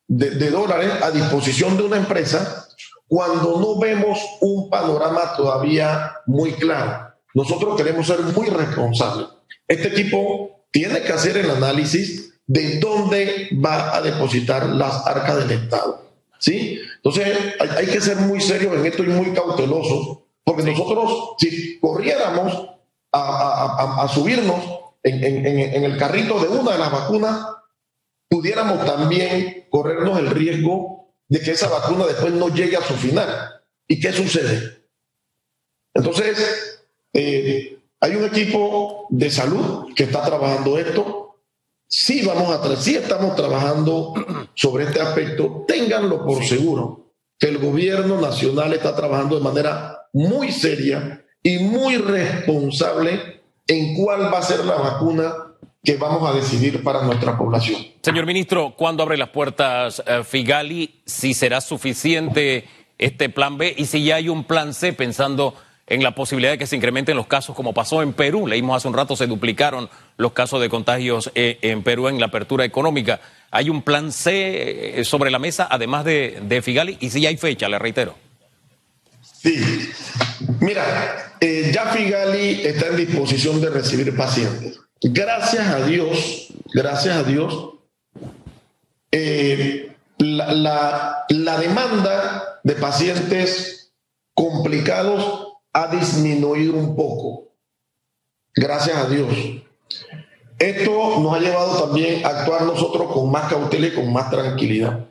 de, 0.06 0.50
dólares 0.50 0.90
a 1.02 1.10
disposición 1.10 1.76
de 1.76 1.82
una 1.82 1.98
empresa 1.98 2.66
cuando 3.06 3.60
no 3.60 3.78
vemos 3.78 4.18
un 4.40 4.70
panorama 4.70 5.34
todavía 5.36 6.14
muy 6.24 6.52
claro. 6.52 7.14
Nosotros 7.34 7.76
queremos 7.76 8.06
ser 8.06 8.20
muy 8.20 8.46
responsables. 8.46 9.28
Este 9.66 9.88
equipo 9.88 10.57
tiene 10.70 11.02
que 11.02 11.12
hacer 11.12 11.36
el 11.36 11.50
análisis 11.50 12.34
de 12.46 12.78
dónde 12.78 13.48
va 13.64 13.96
a 13.96 14.02
depositar 14.02 14.66
las 14.66 15.06
arcas 15.06 15.36
del 15.46 15.62
Estado. 15.62 16.06
¿Sí? 16.38 16.80
Entonces 16.96 17.36
hay, 17.60 17.68
hay 17.78 17.86
que 17.86 18.00
ser 18.00 18.16
muy 18.16 18.40
serios 18.40 18.74
en 18.74 18.86
esto 18.86 19.02
y 19.02 19.08
muy 19.08 19.32
cautelosos 19.32 20.18
porque 20.48 20.62
nosotros, 20.62 21.34
si 21.36 21.78
corriéramos 21.78 22.70
a, 23.12 24.08
subirnos 24.08 24.58
en, 25.02 25.84
el 25.84 25.98
carrito 25.98 26.40
de 26.40 26.48
una 26.48 26.72
de 26.72 26.78
las 26.78 26.90
vacunas, 26.90 27.46
pudiéramos 28.30 28.82
también 28.86 29.66
corrernos 29.68 30.18
el 30.18 30.30
riesgo 30.30 31.12
de 31.28 31.40
que 31.40 31.50
esa 31.50 31.68
vacuna 31.68 32.06
después 32.06 32.32
no 32.32 32.48
llegue 32.48 32.78
a 32.78 32.82
su 32.82 32.94
final. 32.94 33.60
¿Y 33.86 34.00
qué 34.00 34.10
sucede? 34.10 34.86
Entonces, 35.92 36.80
eh, 37.12 37.77
hay 38.00 38.14
un 38.14 38.24
equipo 38.24 39.06
de 39.10 39.30
salud 39.30 39.92
que 39.94 40.04
está 40.04 40.24
trabajando 40.24 40.78
esto. 40.78 41.36
Sí, 41.86 42.22
vamos 42.24 42.50
a 42.50 42.76
sí 42.76 42.96
estamos 42.96 43.34
trabajando 43.34 44.14
sobre 44.54 44.84
este 44.84 45.00
aspecto. 45.00 45.64
Ténganlo 45.66 46.24
por 46.24 46.44
seguro 46.44 47.14
que 47.38 47.48
el 47.48 47.58
gobierno 47.58 48.20
nacional 48.20 48.72
está 48.74 48.94
trabajando 48.94 49.36
de 49.36 49.42
manera 49.42 50.08
muy 50.12 50.52
seria 50.52 51.24
y 51.42 51.58
muy 51.58 51.96
responsable 51.96 53.42
en 53.66 53.96
cuál 53.96 54.32
va 54.32 54.38
a 54.38 54.42
ser 54.42 54.64
la 54.64 54.74
vacuna 54.74 55.32
que 55.82 55.96
vamos 55.96 56.28
a 56.28 56.34
decidir 56.34 56.82
para 56.82 57.02
nuestra 57.02 57.38
población. 57.38 57.80
Señor 58.02 58.26
ministro, 58.26 58.74
¿cuándo 58.76 59.02
abre 59.02 59.16
las 59.16 59.30
puertas 59.30 60.02
eh, 60.06 60.22
Figali? 60.24 61.02
Si 61.06 61.32
será 61.34 61.60
suficiente 61.60 62.66
este 62.98 63.28
plan 63.28 63.56
B 63.56 63.74
y 63.76 63.86
si 63.86 64.04
ya 64.04 64.16
hay 64.16 64.28
un 64.28 64.44
plan 64.44 64.74
C 64.74 64.92
pensando 64.92 65.54
en 65.88 66.02
la 66.02 66.14
posibilidad 66.14 66.52
de 66.52 66.58
que 66.58 66.66
se 66.66 66.76
incrementen 66.76 67.16
los 67.16 67.26
casos 67.26 67.56
como 67.56 67.72
pasó 67.72 68.02
en 68.02 68.12
Perú. 68.12 68.46
Leímos 68.46 68.76
hace 68.76 68.88
un 68.88 68.94
rato, 68.94 69.16
se 69.16 69.26
duplicaron 69.26 69.88
los 70.16 70.32
casos 70.32 70.60
de 70.60 70.68
contagios 70.68 71.30
eh, 71.34 71.58
en 71.62 71.82
Perú 71.82 72.08
en 72.08 72.20
la 72.20 72.26
apertura 72.26 72.64
económica. 72.64 73.20
¿Hay 73.50 73.70
un 73.70 73.82
plan 73.82 74.12
C 74.12 75.00
eh, 75.00 75.04
sobre 75.04 75.30
la 75.30 75.38
mesa 75.38 75.66
además 75.70 76.04
de, 76.04 76.60
Figali? 76.62 76.98
Y 77.00 77.10
si 77.10 77.24
hay 77.26 77.36
fecha, 77.36 77.68
le 77.68 77.78
reitero. 77.78 78.14
Sí, 79.22 79.90
mira, 80.60 81.34
eh, 81.40 81.70
ya 81.72 81.86
Figali 81.86 82.60
está 82.66 82.88
en 82.88 82.96
disposición 82.96 83.60
de 83.60 83.70
recibir 83.70 84.14
pacientes. 84.14 84.78
Gracias 85.00 85.66
a 85.68 85.86
Dios, 85.86 86.48
gracias 86.74 87.16
a 87.16 87.22
Dios, 87.22 87.70
la 90.18 91.58
demanda 91.60 92.60
de 92.64 92.74
pacientes 92.74 93.92
complicados 94.34 95.47
ha 95.72 95.86
disminuido 95.88 96.74
un 96.74 96.96
poco. 96.96 97.48
Gracias 98.54 98.96
a 98.96 99.08
Dios. 99.08 99.28
Esto 100.58 101.20
nos 101.20 101.34
ha 101.34 101.38
llevado 101.38 101.84
también 101.84 102.24
a 102.24 102.30
actuar 102.30 102.62
nosotros 102.62 103.12
con 103.12 103.30
más 103.30 103.48
cautela 103.48 103.86
y 103.86 103.94
con 103.94 104.12
más 104.12 104.30
tranquilidad. 104.30 105.06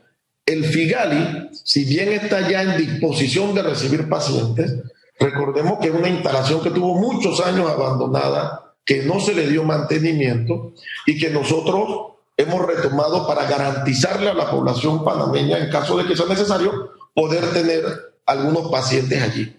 El 0.46 0.66
Figali, 0.66 1.50
si 1.52 1.86
bien 1.86 2.10
está 2.12 2.48
ya 2.50 2.64
en 2.64 2.78
disposición 2.78 3.54
de 3.54 3.64
recibir 3.64 4.10
pacientes, 4.10 4.76
recordemos 5.20 5.80
que 5.80 5.88
es 5.88 5.94
una 5.94 6.10
instalación 6.10 6.62
que 6.62 6.72
tuvo 6.72 6.96
muchos 6.96 7.40
años 7.46 7.70
abandonada, 7.70 8.74
que 8.86 9.04
no 9.04 9.20
se 9.20 9.34
le 9.34 9.48
dio 9.48 9.64
mantenimiento 9.64 10.74
y 11.06 11.18
que 11.18 11.30
nosotros 11.30 12.14
hemos 12.38 12.66
retomado 12.66 13.26
para 13.26 13.46
garantizarle 13.46 14.30
a 14.30 14.34
la 14.34 14.50
población 14.50 15.04
panameña, 15.04 15.58
en 15.58 15.70
caso 15.70 15.98
de 15.98 16.06
que 16.06 16.16
sea 16.16 16.28
necesario, 16.28 16.92
poder 17.14 17.52
tener 17.52 17.84
algunos 18.26 18.70
pacientes 18.70 19.22
allí. 19.22 19.56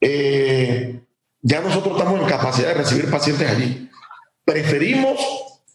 Eh, 0.00 1.00
ya 1.42 1.60
nosotros 1.60 1.96
estamos 1.96 2.20
en 2.20 2.26
capacidad 2.26 2.68
de 2.68 2.74
recibir 2.74 3.10
pacientes 3.10 3.50
allí. 3.50 3.90
Preferimos 4.44 5.20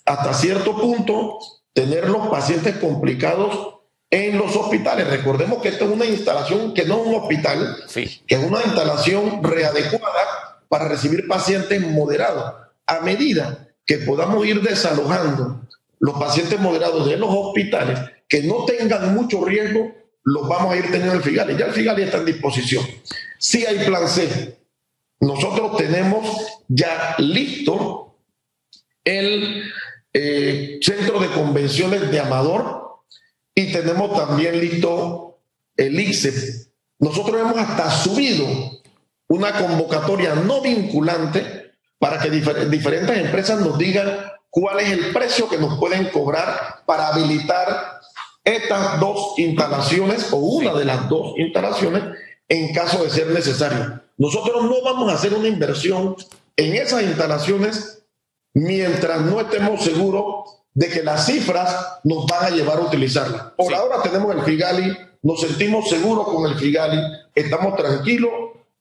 hasta 0.05 0.33
cierto 0.33 0.79
punto 0.79 1.39
tener 1.73 2.09
los 2.09 2.27
pacientes 2.27 2.77
complicados 2.77 3.73
en 4.09 4.37
los 4.37 4.55
hospitales. 4.55 5.07
Recordemos 5.07 5.61
que 5.61 5.69
esto 5.69 5.85
es 5.85 5.91
una 5.91 6.05
instalación 6.05 6.73
que 6.73 6.85
no 6.85 7.01
es 7.01 7.07
un 7.07 7.15
hospital, 7.15 7.77
que 7.93 8.35
es 8.35 8.43
una 8.43 8.61
instalación 8.63 9.43
readecuada 9.43 10.61
para 10.69 10.87
recibir 10.87 11.27
pacientes 11.27 11.81
moderados. 11.81 12.53
A 12.85 12.99
medida 12.99 13.69
que 13.85 13.97
podamos 13.99 14.45
ir 14.45 14.61
desalojando 14.61 15.61
los 15.99 16.19
pacientes 16.19 16.59
moderados 16.59 17.07
de 17.07 17.17
los 17.17 17.29
hospitales 17.31 17.99
que 18.27 18.43
no 18.43 18.65
tengan 18.65 19.13
mucho 19.13 19.43
riesgo, 19.45 19.91
los 20.23 20.47
vamos 20.47 20.73
a 20.73 20.77
ir 20.77 20.85
teniendo 20.85 21.11
en 21.11 21.17
el 21.17 21.23
FIGALI. 21.23 21.57
Ya 21.57 21.65
el 21.65 21.73
FIGALI 21.73 22.03
está 22.03 22.17
en 22.17 22.25
disposición. 22.25 22.85
Si 23.37 23.65
hay 23.65 23.85
plan 23.85 24.07
C. 24.07 24.57
Nosotros 25.19 25.77
tenemos 25.77 26.61
ya 26.67 27.15
listo 27.17 28.17
el 29.03 29.63
eh, 30.13 30.79
centro 30.81 31.19
de 31.19 31.29
convenciones 31.29 32.11
de 32.11 32.19
Amador 32.19 33.03
y 33.55 33.71
tenemos 33.71 34.15
también 34.17 34.59
listo 34.59 35.39
el 35.77 35.99
ICSE. 35.99 36.71
Nosotros 36.99 37.39
hemos 37.39 37.57
hasta 37.57 37.89
subido 37.89 38.45
una 39.29 39.53
convocatoria 39.53 40.35
no 40.35 40.61
vinculante 40.61 41.71
para 41.97 42.19
que 42.19 42.29
diferentes 42.29 43.17
empresas 43.17 43.59
nos 43.61 43.77
digan 43.77 44.33
cuál 44.49 44.79
es 44.81 44.91
el 44.91 45.13
precio 45.13 45.49
que 45.49 45.57
nos 45.57 45.79
pueden 45.79 46.09
cobrar 46.09 46.83
para 46.85 47.07
habilitar 47.07 48.01
estas 48.43 48.99
dos 48.99 49.33
instalaciones 49.37 50.31
o 50.31 50.37
una 50.37 50.73
de 50.73 50.85
las 50.85 51.07
dos 51.09 51.33
instalaciones 51.37 52.03
en 52.49 52.73
caso 52.73 53.03
de 53.03 53.09
ser 53.09 53.27
necesario. 53.27 54.01
Nosotros 54.17 54.63
no 54.63 54.81
vamos 54.83 55.11
a 55.11 55.15
hacer 55.15 55.33
una 55.33 55.47
inversión 55.47 56.15
en 56.55 56.75
esas 56.75 57.03
instalaciones 57.03 58.03
mientras 58.53 59.21
no 59.21 59.39
estemos 59.39 59.83
seguros 59.83 60.59
de 60.73 60.89
que 60.89 61.03
las 61.03 61.25
cifras 61.25 61.99
nos 62.03 62.25
van 62.27 62.45
a 62.45 62.49
llevar 62.49 62.77
a 62.79 62.81
utilizarlas. 62.81 63.41
Por 63.57 63.73
ahora 63.73 64.01
tenemos 64.01 64.35
el 64.35 64.43
Figali, 64.43 64.97
nos 65.21 65.41
sentimos 65.41 65.89
seguros 65.89 66.27
con 66.27 66.51
el 66.51 66.57
Figali, 66.57 66.99
estamos 67.33 67.75
tranquilos 67.75 68.31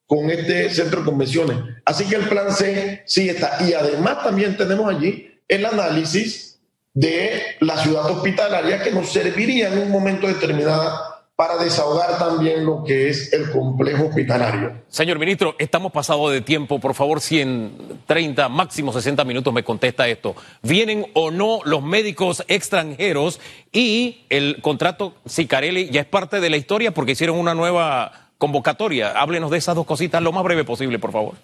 con 0.07 0.31
este 0.31 0.69
centro 0.71 1.01
de 1.01 1.07
convenciones. 1.07 1.57
Así 1.85 2.05
que 2.05 2.17
el 2.17 2.29
plan 2.29 2.53
C 2.53 3.03
sí 3.07 3.29
está. 3.29 3.59
Y 3.67 3.73
además 3.73 4.23
también 4.25 4.57
tenemos 4.57 4.93
allí 4.95 5.31
el 5.49 5.65
análisis 5.65 6.52
de 6.95 7.43
la 7.61 7.79
ciudad 7.79 8.11
hospitalaria 8.11 8.83
que 8.83 8.91
nos 8.91 9.11
serviría 9.11 9.69
en 9.69 9.79
un 9.79 9.91
momento 9.91 10.27
determinado 10.27 11.13
para 11.35 11.57
desahogar 11.57 12.19
también 12.19 12.65
lo 12.65 12.85
que 12.85 13.09
es 13.09 13.33
el 13.33 13.51
complejo 13.51 14.05
hospitalario. 14.07 14.83
Señor 14.89 15.19
ministro, 15.19 15.57
estamos 15.59 15.91
pasados 15.91 16.31
de 16.31 16.43
tiempo. 16.43 16.79
Por 16.79 16.95
favor, 16.95 17.21
si 17.21 17.41
en 17.41 17.73
30, 18.07 18.49
máximo 18.49 18.93
60 18.93 19.25
minutos 19.25 19.53
me 19.53 19.65
contesta 19.65 20.07
esto. 20.07 20.37
¿Vienen 20.63 21.07
o 21.15 21.31
no 21.31 21.61
los 21.65 21.83
médicos 21.83 22.45
extranjeros 22.49 23.41
y 23.73 24.25
el 24.29 24.61
contrato 24.61 25.15
Sicarelli 25.25 25.89
ya 25.91 26.03
es 26.03 26.07
parte 26.07 26.39
de 26.41 26.51
la 26.51 26.59
historia 26.59 26.93
porque 26.93 27.13
hicieron 27.13 27.39
una 27.39 27.55
nueva 27.55 28.29
convocatoria? 28.37 29.13
Háblenos 29.13 29.51
de 29.51 29.59
esas 29.59 29.75
dos 29.75 29.87
cositas 29.87 30.23
lo 30.23 30.33
más 30.33 30.45
breve 30.45 30.65
posible, 30.65 30.99
por 30.99 31.13
favor. 31.13 31.35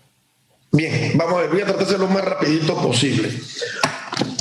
Bien, 0.71 1.17
vamos 1.17 1.39
a 1.39 1.41
ver, 1.41 1.51
voy 1.51 1.63
a 1.63 1.65
tratar 1.65 1.87
de 1.87 1.91
ser 1.93 2.01
lo 2.01 2.09
más 2.09 2.25
rapidito 2.25 2.77
posible. 2.77 3.31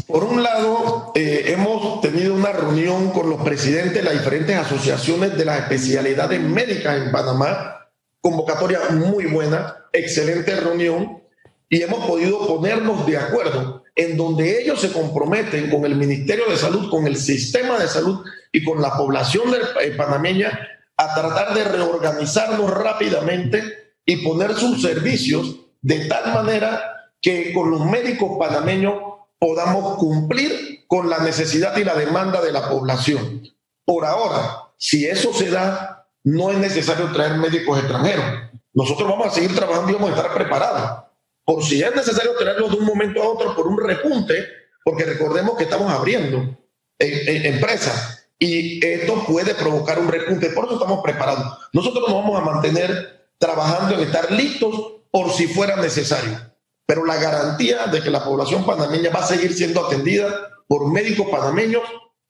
Por 0.07 0.23
un 0.23 0.41
lado, 0.41 1.11
eh, 1.15 1.43
hemos 1.47 1.99
tenido 1.99 2.33
una 2.33 2.53
reunión 2.53 3.11
con 3.11 3.29
los 3.29 3.41
presidentes 3.41 3.95
de 3.95 4.03
las 4.03 4.13
diferentes 4.13 4.55
asociaciones 4.55 5.37
de 5.37 5.43
las 5.43 5.59
especialidades 5.59 6.39
médicas 6.39 6.95
en 6.95 7.11
Panamá, 7.11 7.89
convocatoria 8.21 8.79
muy 8.91 9.25
buena, 9.25 9.85
excelente 9.91 10.55
reunión, 10.55 11.21
y 11.69 11.81
hemos 11.81 12.05
podido 12.05 12.47
ponernos 12.47 13.05
de 13.05 13.17
acuerdo 13.17 13.83
en 13.97 14.15
donde 14.15 14.61
ellos 14.61 14.79
se 14.79 14.93
comprometen 14.93 15.69
con 15.69 15.83
el 15.83 15.95
Ministerio 15.95 16.45
de 16.49 16.55
Salud, 16.55 16.89
con 16.89 17.05
el 17.05 17.17
sistema 17.17 17.77
de 17.77 17.89
salud 17.89 18.23
y 18.53 18.63
con 18.63 18.81
la 18.81 18.95
población 18.95 19.53
eh, 19.81 19.91
panameña 19.91 20.57
a 20.95 21.15
tratar 21.15 21.53
de 21.53 21.65
reorganizarnos 21.65 22.71
rápidamente 22.71 23.61
y 24.05 24.17
poner 24.17 24.53
sus 24.53 24.81
servicios 24.81 25.57
de 25.81 26.05
tal 26.05 26.33
manera 26.33 27.11
que 27.21 27.51
con 27.51 27.71
los 27.71 27.85
médicos 27.85 28.37
panameños 28.39 29.16
podamos 29.39 29.97
cumplir 29.97 30.85
con 30.87 31.09
la 31.09 31.19
necesidad 31.19 31.75
y 31.77 31.83
la 31.83 31.95
demanda 31.95 32.41
de 32.41 32.51
la 32.51 32.69
población. 32.69 33.43
Por 33.85 34.05
ahora, 34.05 34.71
si 34.77 35.05
eso 35.05 35.33
se 35.33 35.49
da, 35.49 36.07
no 36.23 36.51
es 36.51 36.57
necesario 36.57 37.11
traer 37.11 37.37
médicos 37.37 37.79
extranjeros. 37.79 38.25
Nosotros 38.73 39.09
vamos 39.09 39.27
a 39.27 39.31
seguir 39.31 39.55
trabajando 39.55 39.91
y 39.91 39.95
vamos 39.95 40.11
a 40.11 40.15
estar 40.15 40.33
preparados. 40.33 41.05
Por 41.43 41.63
si 41.63 41.81
es 41.81 41.95
necesario 41.95 42.35
traerlos 42.35 42.71
de 42.71 42.77
un 42.77 42.85
momento 42.85 43.21
a 43.23 43.27
otro 43.29 43.55
por 43.55 43.67
un 43.67 43.79
repunte, 43.79 44.45
porque 44.83 45.05
recordemos 45.05 45.57
que 45.57 45.63
estamos 45.63 45.91
abriendo 45.91 46.57
empresas 46.99 48.29
y 48.39 48.85
esto 48.85 49.23
puede 49.25 49.55
provocar 49.55 49.99
un 49.99 50.09
repunte. 50.09 50.49
Por 50.49 50.65
eso 50.65 50.75
estamos 50.75 51.01
preparados. 51.03 51.57
Nosotros 51.73 52.03
nos 52.07 52.13
vamos 52.13 52.39
a 52.39 52.43
mantener 52.43 53.29
trabajando 53.37 53.95
en 53.95 54.01
estar 54.01 54.31
listos 54.31 54.95
por 55.11 55.31
si 55.31 55.47
fuera 55.47 55.77
necesario 55.77 56.47
pero 56.87 57.05
la 57.05 57.17
garantía 57.17 57.85
de 57.87 58.01
que 58.01 58.09
la 58.09 58.23
población 58.23 58.65
panameña 58.65 59.11
va 59.11 59.19
a 59.19 59.27
seguir 59.27 59.53
siendo 59.53 59.85
atendida 59.85 60.33
por 60.67 60.91
médicos 60.91 61.27
panameños 61.29 61.83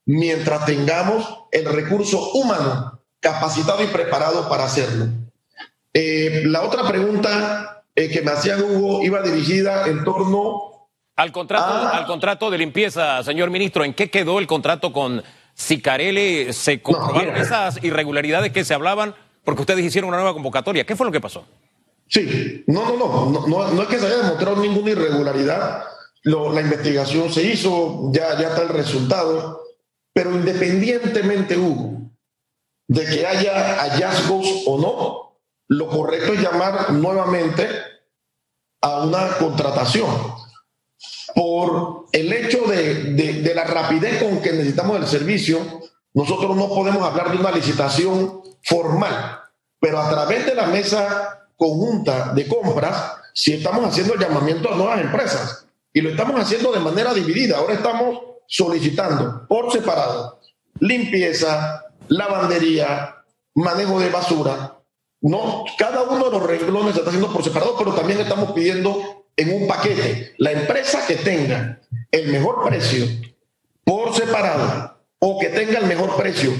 mientras 0.04 0.66
tengamos 0.66 1.46
el 1.52 1.64
recurso 1.64 2.32
humano 2.32 3.00
capacitado 3.20 3.82
y 3.82 3.86
preparado 3.86 4.48
para 4.48 4.64
hacerlo. 4.64 5.06
Eh, 5.94 6.42
la 6.44 6.62
otra 6.62 6.86
pregunta 6.86 7.84
eh, 7.94 8.10
que 8.10 8.20
me 8.20 8.32
hacía 8.32 8.58
Hugo 8.58 9.02
iba 9.02 9.22
dirigida 9.22 9.86
en 9.86 10.04
torno 10.04 10.90
al 11.16 11.32
contrato, 11.32 11.88
al 11.88 12.06
contrato 12.06 12.50
de 12.50 12.58
limpieza, 12.58 13.22
señor 13.24 13.50
ministro. 13.50 13.84
¿En 13.84 13.94
qué 13.94 14.10
quedó 14.10 14.38
el 14.38 14.46
contrato 14.46 14.92
con 14.92 15.22
Sicarelli? 15.54 16.52
¿Se 16.52 16.80
comprobaron 16.80 17.36
esas 17.36 17.82
irregularidades 17.82 18.52
que 18.52 18.64
se 18.64 18.74
hablaban? 18.74 19.14
Porque 19.44 19.62
ustedes 19.62 19.84
hicieron 19.84 20.08
una 20.08 20.18
nueva 20.18 20.32
convocatoria. 20.32 20.84
¿Qué 20.84 20.94
fue 20.94 21.06
lo 21.06 21.12
que 21.12 21.20
pasó? 21.20 21.44
Sí, 22.08 22.64
no, 22.66 22.96
no, 22.96 23.46
no, 23.46 23.68
no, 23.72 23.82
es 23.82 23.88
que 23.88 23.98
se 23.98 24.06
haya 24.06 24.18
demostrado 24.18 24.56
ninguna 24.62 24.90
irregularidad. 24.90 25.84
la 26.24 26.60
investigación 26.60 27.30
se 27.30 27.42
hizo, 27.42 28.10
ya, 28.12 28.38
ya 28.38 28.48
está 28.48 28.62
el 28.62 28.70
resultado, 28.70 29.62
pero 30.12 30.32
independientemente, 30.32 31.56
Hugo, 31.56 31.98
de 32.88 33.04
que 33.04 33.26
haya 33.26 33.82
hallazgos 33.82 34.46
o 34.66 34.78
no, 34.78 35.28
lo 35.68 35.88
correcto 35.88 36.32
es 36.32 36.40
llamar 36.40 36.92
nuevamente 36.92 37.68
a 38.80 39.02
una 39.02 39.36
contratación. 39.36 40.08
Por 41.34 42.06
el 42.12 42.32
hecho 42.32 42.62
de, 42.66 43.12
de, 43.12 43.54
la 43.54 43.64
rapidez 43.64 44.22
con 44.22 44.40
que 44.40 44.52
necesitamos 44.52 44.96
el 44.96 45.06
servicio, 45.06 45.58
nosotros 46.14 46.56
no 46.56 46.68
podemos 46.68 47.02
hablar 47.02 47.30
de 47.30 47.36
una 47.36 47.52
licitación 47.52 48.40
formal, 48.62 49.40
pero 49.78 50.00
a 50.00 50.08
través 50.10 50.46
de 50.46 50.54
la 50.54 50.66
mesa 50.66 51.47
conjunta 51.58 52.32
de 52.32 52.48
compras 52.48 53.16
si 53.34 53.52
estamos 53.52 53.84
haciendo 53.84 54.14
el 54.14 54.20
llamamiento 54.20 54.72
a 54.72 54.76
nuevas 54.76 55.00
empresas. 55.02 55.66
Y 55.92 56.00
lo 56.00 56.10
estamos 56.10 56.40
haciendo 56.40 56.72
de 56.72 56.80
manera 56.80 57.12
dividida. 57.12 57.58
Ahora 57.58 57.74
estamos 57.74 58.20
solicitando 58.46 59.46
por 59.46 59.70
separado 59.70 60.38
limpieza, 60.80 61.84
lavandería, 62.08 63.16
manejo 63.54 64.00
de 64.00 64.10
basura. 64.10 64.76
No, 65.20 65.64
cada 65.76 66.02
uno 66.02 66.30
de 66.30 66.38
los 66.38 66.46
renglones 66.46 66.94
se 66.94 67.00
está 67.00 67.10
haciendo 67.10 67.32
por 67.32 67.42
separado, 67.42 67.74
pero 67.76 67.92
también 67.92 68.20
estamos 68.20 68.52
pidiendo 68.52 69.26
en 69.36 69.52
un 69.52 69.68
paquete 69.68 70.34
la 70.38 70.52
empresa 70.52 71.04
que 71.06 71.16
tenga 71.16 71.80
el 72.10 72.28
mejor 72.28 72.64
precio 72.68 73.06
por 73.84 74.14
separado 74.14 74.96
o 75.18 75.38
que 75.40 75.48
tenga 75.48 75.78
el 75.78 75.86
mejor 75.86 76.16
precio 76.16 76.52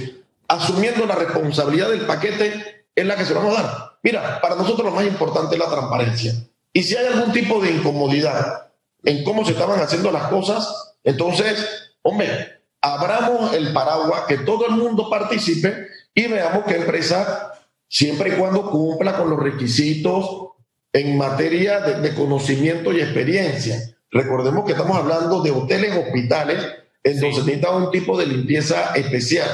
asumiendo 0.47 1.05
la 1.05 1.15
responsabilidad 1.15 1.89
del 1.89 2.05
paquete 2.05 2.85
es 2.93 3.05
la 3.05 3.15
que 3.15 3.25
se 3.25 3.33
vamos 3.33 3.57
a 3.57 3.61
dar. 3.61 3.88
Mira, 4.01 4.39
para 4.41 4.55
nosotros 4.55 4.85
lo 4.85 4.95
más 4.95 5.05
importante 5.05 5.55
es 5.55 5.59
la 5.59 5.69
transparencia. 5.69 6.33
Y 6.71 6.83
si 6.83 6.95
hay 6.95 7.07
algún 7.07 7.31
tipo 7.31 7.61
de 7.61 7.71
incomodidad 7.71 8.71
en 9.03 9.23
cómo 9.23 9.45
se 9.45 9.51
estaban 9.51 9.79
haciendo 9.79 10.11
las 10.11 10.27
cosas, 10.27 10.95
entonces, 11.03 11.95
hombre, 12.01 12.61
abramos 12.81 13.53
el 13.53 13.73
paraguas, 13.73 14.23
que 14.27 14.37
todo 14.37 14.67
el 14.67 14.73
mundo 14.73 15.09
participe 15.09 15.87
y 16.13 16.27
veamos 16.27 16.63
qué 16.65 16.75
empresa, 16.75 17.53
siempre 17.87 18.29
y 18.29 18.37
cuando 18.37 18.69
cumpla 18.69 19.17
con 19.17 19.29
los 19.29 19.39
requisitos 19.39 20.49
en 20.93 21.17
materia 21.17 21.81
de, 21.81 22.13
conocimiento 22.13 22.91
y 22.93 23.01
experiencia. 23.01 23.79
Recordemos 24.11 24.65
que 24.65 24.71
estamos 24.71 24.97
hablando 24.97 25.41
de 25.41 25.51
hoteles, 25.51 25.95
hospitales, 25.95 26.65
en 27.03 27.19
donde 27.19 27.35
se 27.35 27.41
necesita 27.43 27.71
un 27.71 27.91
tipo 27.91 28.17
de 28.17 28.25
limpieza 28.25 28.93
especial, 28.95 29.49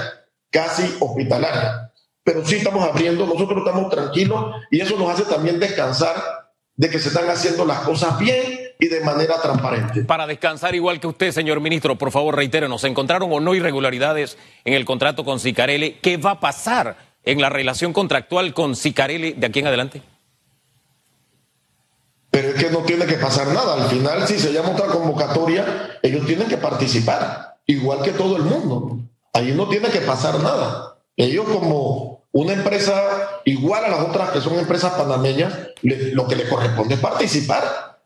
casi 0.49 0.95
hospitalaria 0.99 1.84
pero 2.25 2.43
sí 2.43 2.55
estamos 2.55 2.83
abriendo, 2.89 3.27
nosotros 3.27 3.59
estamos 3.59 3.87
tranquilos 3.91 4.55
y 4.71 4.81
eso 4.81 4.97
nos 4.97 5.11
hace 5.11 5.31
también 5.31 5.59
descansar 5.59 6.15
de 6.75 6.89
que 6.89 6.97
se 6.97 7.09
están 7.09 7.29
haciendo 7.29 7.65
las 7.65 7.81
cosas 7.81 8.17
bien 8.17 8.73
y 8.79 8.87
de 8.87 9.01
manera 9.01 9.39
transparente. 9.39 10.01
Para 10.01 10.25
descansar 10.25 10.73
igual 10.73 10.99
que 10.99 11.05
usted, 11.05 11.31
señor 11.31 11.61
ministro, 11.61 11.95
por 11.99 12.11
favor 12.11 12.35
reitérenos, 12.35 12.81
¿se 12.81 12.87
encontraron 12.87 13.31
o 13.31 13.39
no 13.39 13.53
irregularidades 13.53 14.39
en 14.65 14.73
el 14.73 14.85
contrato 14.85 15.23
con 15.23 15.39
Sicarelli? 15.39 15.99
¿Qué 16.01 16.17
va 16.17 16.31
a 16.31 16.39
pasar 16.39 16.97
en 17.23 17.39
la 17.39 17.49
relación 17.49 17.93
contractual 17.93 18.55
con 18.55 18.75
Sicarelli 18.75 19.33
de 19.33 19.45
aquí 19.45 19.59
en 19.59 19.67
adelante? 19.67 20.01
Pero 22.31 22.49
es 22.49 22.55
que 22.55 22.71
no 22.71 22.79
tiene 22.79 23.05
que 23.05 23.17
pasar 23.17 23.49
nada. 23.49 23.83
Al 23.83 23.87
final, 23.87 24.27
si 24.27 24.39
se 24.39 24.51
llama 24.51 24.71
otra 24.71 24.87
convocatoria, 24.87 25.99
ellos 26.01 26.25
tienen 26.25 26.47
que 26.47 26.57
participar, 26.57 27.59
igual 27.67 28.01
que 28.01 28.11
todo 28.11 28.35
el 28.35 28.43
mundo. 28.43 28.97
Ahí 29.31 29.51
no 29.51 29.69
tiene 29.69 29.89
que 29.89 30.01
pasar 30.01 30.39
nada. 30.39 30.95
Ellos 31.15 31.45
como 31.47 32.14
una 32.35 32.51
empresa 32.51 33.41
igual 33.45 33.85
a 33.85 33.89
las 33.89 34.01
otras 34.01 34.31
que 34.31 34.41
son 34.41 34.59
empresas 34.59 34.91
panameñas, 34.95 35.53
lo 35.81 36.27
que 36.27 36.35
le 36.35 36.49
corresponde 36.49 36.95
es 36.95 36.99
participar. 36.99 38.01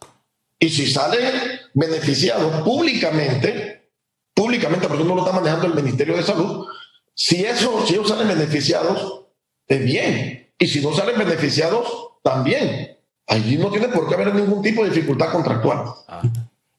Y 0.59 0.69
si 0.69 0.85
salen 0.85 1.33
beneficiados 1.73 2.61
públicamente, 2.61 3.89
públicamente, 4.35 4.87
porque 4.87 5.03
no 5.03 5.15
lo 5.15 5.25
está 5.25 5.33
manejando 5.33 5.65
el 5.65 5.73
Ministerio 5.73 6.15
de 6.15 6.21
Salud, 6.21 6.67
si, 7.15 7.43
eso, 7.43 7.83
si 7.87 7.95
ellos 7.95 8.07
salen 8.07 8.27
beneficiados, 8.27 9.25
es 9.67 9.83
bien. 9.83 10.53
Y 10.59 10.67
si 10.67 10.79
no 10.79 10.93
salen 10.93 11.17
beneficiados, 11.17 11.87
también. 12.21 12.99
Allí 13.25 13.57
no 13.57 13.71
tiene 13.71 13.87
por 13.87 14.07
qué 14.07 14.13
haber 14.13 14.35
ningún 14.35 14.61
tipo 14.61 14.83
de 14.83 14.91
dificultad 14.91 15.31
contractual. 15.31 15.85
Ah. 16.07 16.21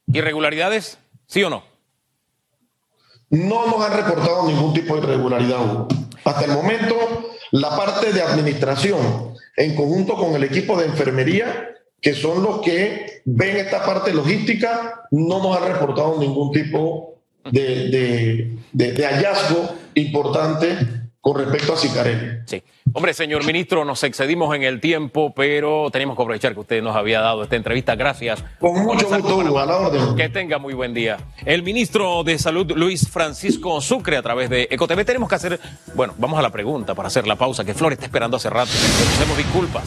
¿Irregularidades? 0.06 0.98
¿Sí 1.26 1.42
o 1.42 1.50
no? 1.50 1.64
No 3.30 3.66
nos 3.66 3.84
han 3.84 3.96
reportado 3.96 4.46
ningún 4.46 4.72
tipo 4.72 4.94
de 4.94 5.00
irregularidad. 5.00 5.88
Hasta 6.24 6.44
el 6.44 6.52
momento, 6.52 6.94
la 7.52 7.76
parte 7.76 8.12
de 8.12 8.22
administración, 8.22 9.34
en 9.56 9.74
conjunto 9.74 10.14
con 10.14 10.34
el 10.34 10.44
equipo 10.44 10.78
de 10.78 10.86
enfermería, 10.86 11.70
que 12.00 12.14
son 12.14 12.42
los 12.42 12.60
que 12.60 13.22
ven 13.24 13.56
esta 13.56 13.84
parte 13.84 14.14
logística, 14.14 15.02
no 15.10 15.42
nos 15.42 15.56
han 15.56 15.72
reportado 15.72 16.18
ningún 16.18 16.52
tipo 16.52 17.14
de, 17.50 18.56
de 18.72 19.06
hallazgo 19.06 19.74
importante 19.94 20.76
con 21.20 21.38
respecto 21.38 21.74
a 21.74 21.76
Sicarelli. 21.76 22.40
Sí. 22.46 22.62
Hombre, 22.92 23.14
señor 23.14 23.44
ministro, 23.44 23.84
nos 23.84 24.02
excedimos 24.02 24.54
en 24.54 24.62
el 24.62 24.80
tiempo, 24.80 25.32
pero 25.34 25.90
tenemos 25.90 26.16
que 26.16 26.22
aprovechar 26.22 26.54
que 26.54 26.60
usted 26.60 26.82
nos 26.82 26.96
había 26.96 27.20
dado 27.20 27.42
esta 27.42 27.56
entrevista. 27.56 27.94
Gracias. 27.94 28.42
Con 28.58 28.82
mucho 28.84 29.08
gusto, 29.08 29.58
a 29.58 29.66
la 29.66 29.76
orden. 29.76 30.16
Que 30.16 30.28
tenga 30.28 30.58
muy 30.58 30.74
buen 30.74 30.92
día. 30.92 31.18
El 31.44 31.62
ministro 31.62 32.24
de 32.24 32.38
Salud, 32.38 32.72
Luis 32.74 33.08
Francisco 33.08 33.80
Sucre, 33.80 34.16
a 34.16 34.22
través 34.22 34.50
de 34.50 34.68
EcoTV, 34.70 35.04
tenemos 35.04 35.28
que 35.28 35.34
hacer, 35.34 35.60
bueno, 35.94 36.14
vamos 36.18 36.38
a 36.38 36.42
la 36.42 36.50
pregunta 36.50 36.94
para 36.94 37.08
hacer 37.08 37.26
la 37.26 37.36
pausa, 37.36 37.64
que 37.64 37.74
Flor 37.74 37.92
está 37.92 38.06
esperando 38.06 38.36
hace 38.36 38.50
rato. 38.50 38.70
Le 38.72 39.14
hacemos 39.14 39.36
disculpas. 39.36 39.84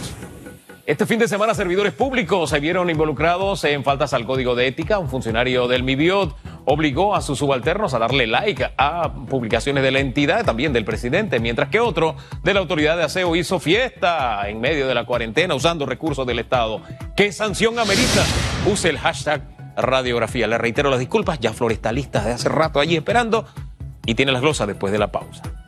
Este 0.85 1.05
fin 1.05 1.17
de 1.17 1.29
semana 1.29 1.53
servidores 1.53 1.93
públicos 1.93 2.49
se 2.49 2.59
vieron 2.59 2.89
involucrados 2.89 3.63
en 3.63 3.85
faltas 3.85 4.13
al 4.13 4.25
código 4.25 4.53
de 4.53 4.67
ética. 4.67 4.99
Un 4.99 5.07
funcionario 5.07 5.69
del 5.69 5.81
MIBIOT 5.81 6.35
obligó 6.65 7.15
a 7.15 7.21
sus 7.21 7.39
subalternos 7.39 7.93
a 7.93 7.99
darle 7.99 8.27
like 8.27 8.69
a 8.77 9.13
publicaciones 9.29 9.81
de 9.81 9.91
la 9.91 9.99
entidad, 9.99 10.43
también 10.43 10.73
del 10.73 10.83
presidente, 10.83 11.39
mientras 11.39 11.69
que 11.69 11.79
otro 11.79 12.17
de 12.43 12.53
la 12.53 12.59
autoridad 12.59 12.97
de 12.97 13.03
aseo 13.03 13.33
hizo 13.37 13.61
fiesta 13.61 14.49
en 14.49 14.59
medio 14.59 14.85
de 14.85 14.93
la 14.93 15.05
cuarentena 15.05 15.55
usando 15.55 15.85
recursos 15.85 16.27
del 16.27 16.39
Estado. 16.39 16.81
¿Qué 17.15 17.31
sanción 17.31 17.79
amerita? 17.79 18.25
Use 18.69 18.89
el 18.89 18.99
hashtag 18.99 19.41
radiografía. 19.77 20.47
Le 20.47 20.57
reitero 20.57 20.89
las 20.89 20.99
disculpas, 20.99 21.39
ya 21.39 21.53
Flor 21.53 21.71
está 21.71 21.93
lista 21.93 22.25
de 22.25 22.33
hace 22.33 22.49
rato 22.49 22.81
allí 22.81 22.97
esperando 22.97 23.45
y 24.05 24.15
tiene 24.15 24.33
las 24.33 24.41
glosas 24.41 24.67
después 24.67 24.91
de 24.91 24.99
la 24.99 25.13
pausa. 25.13 25.62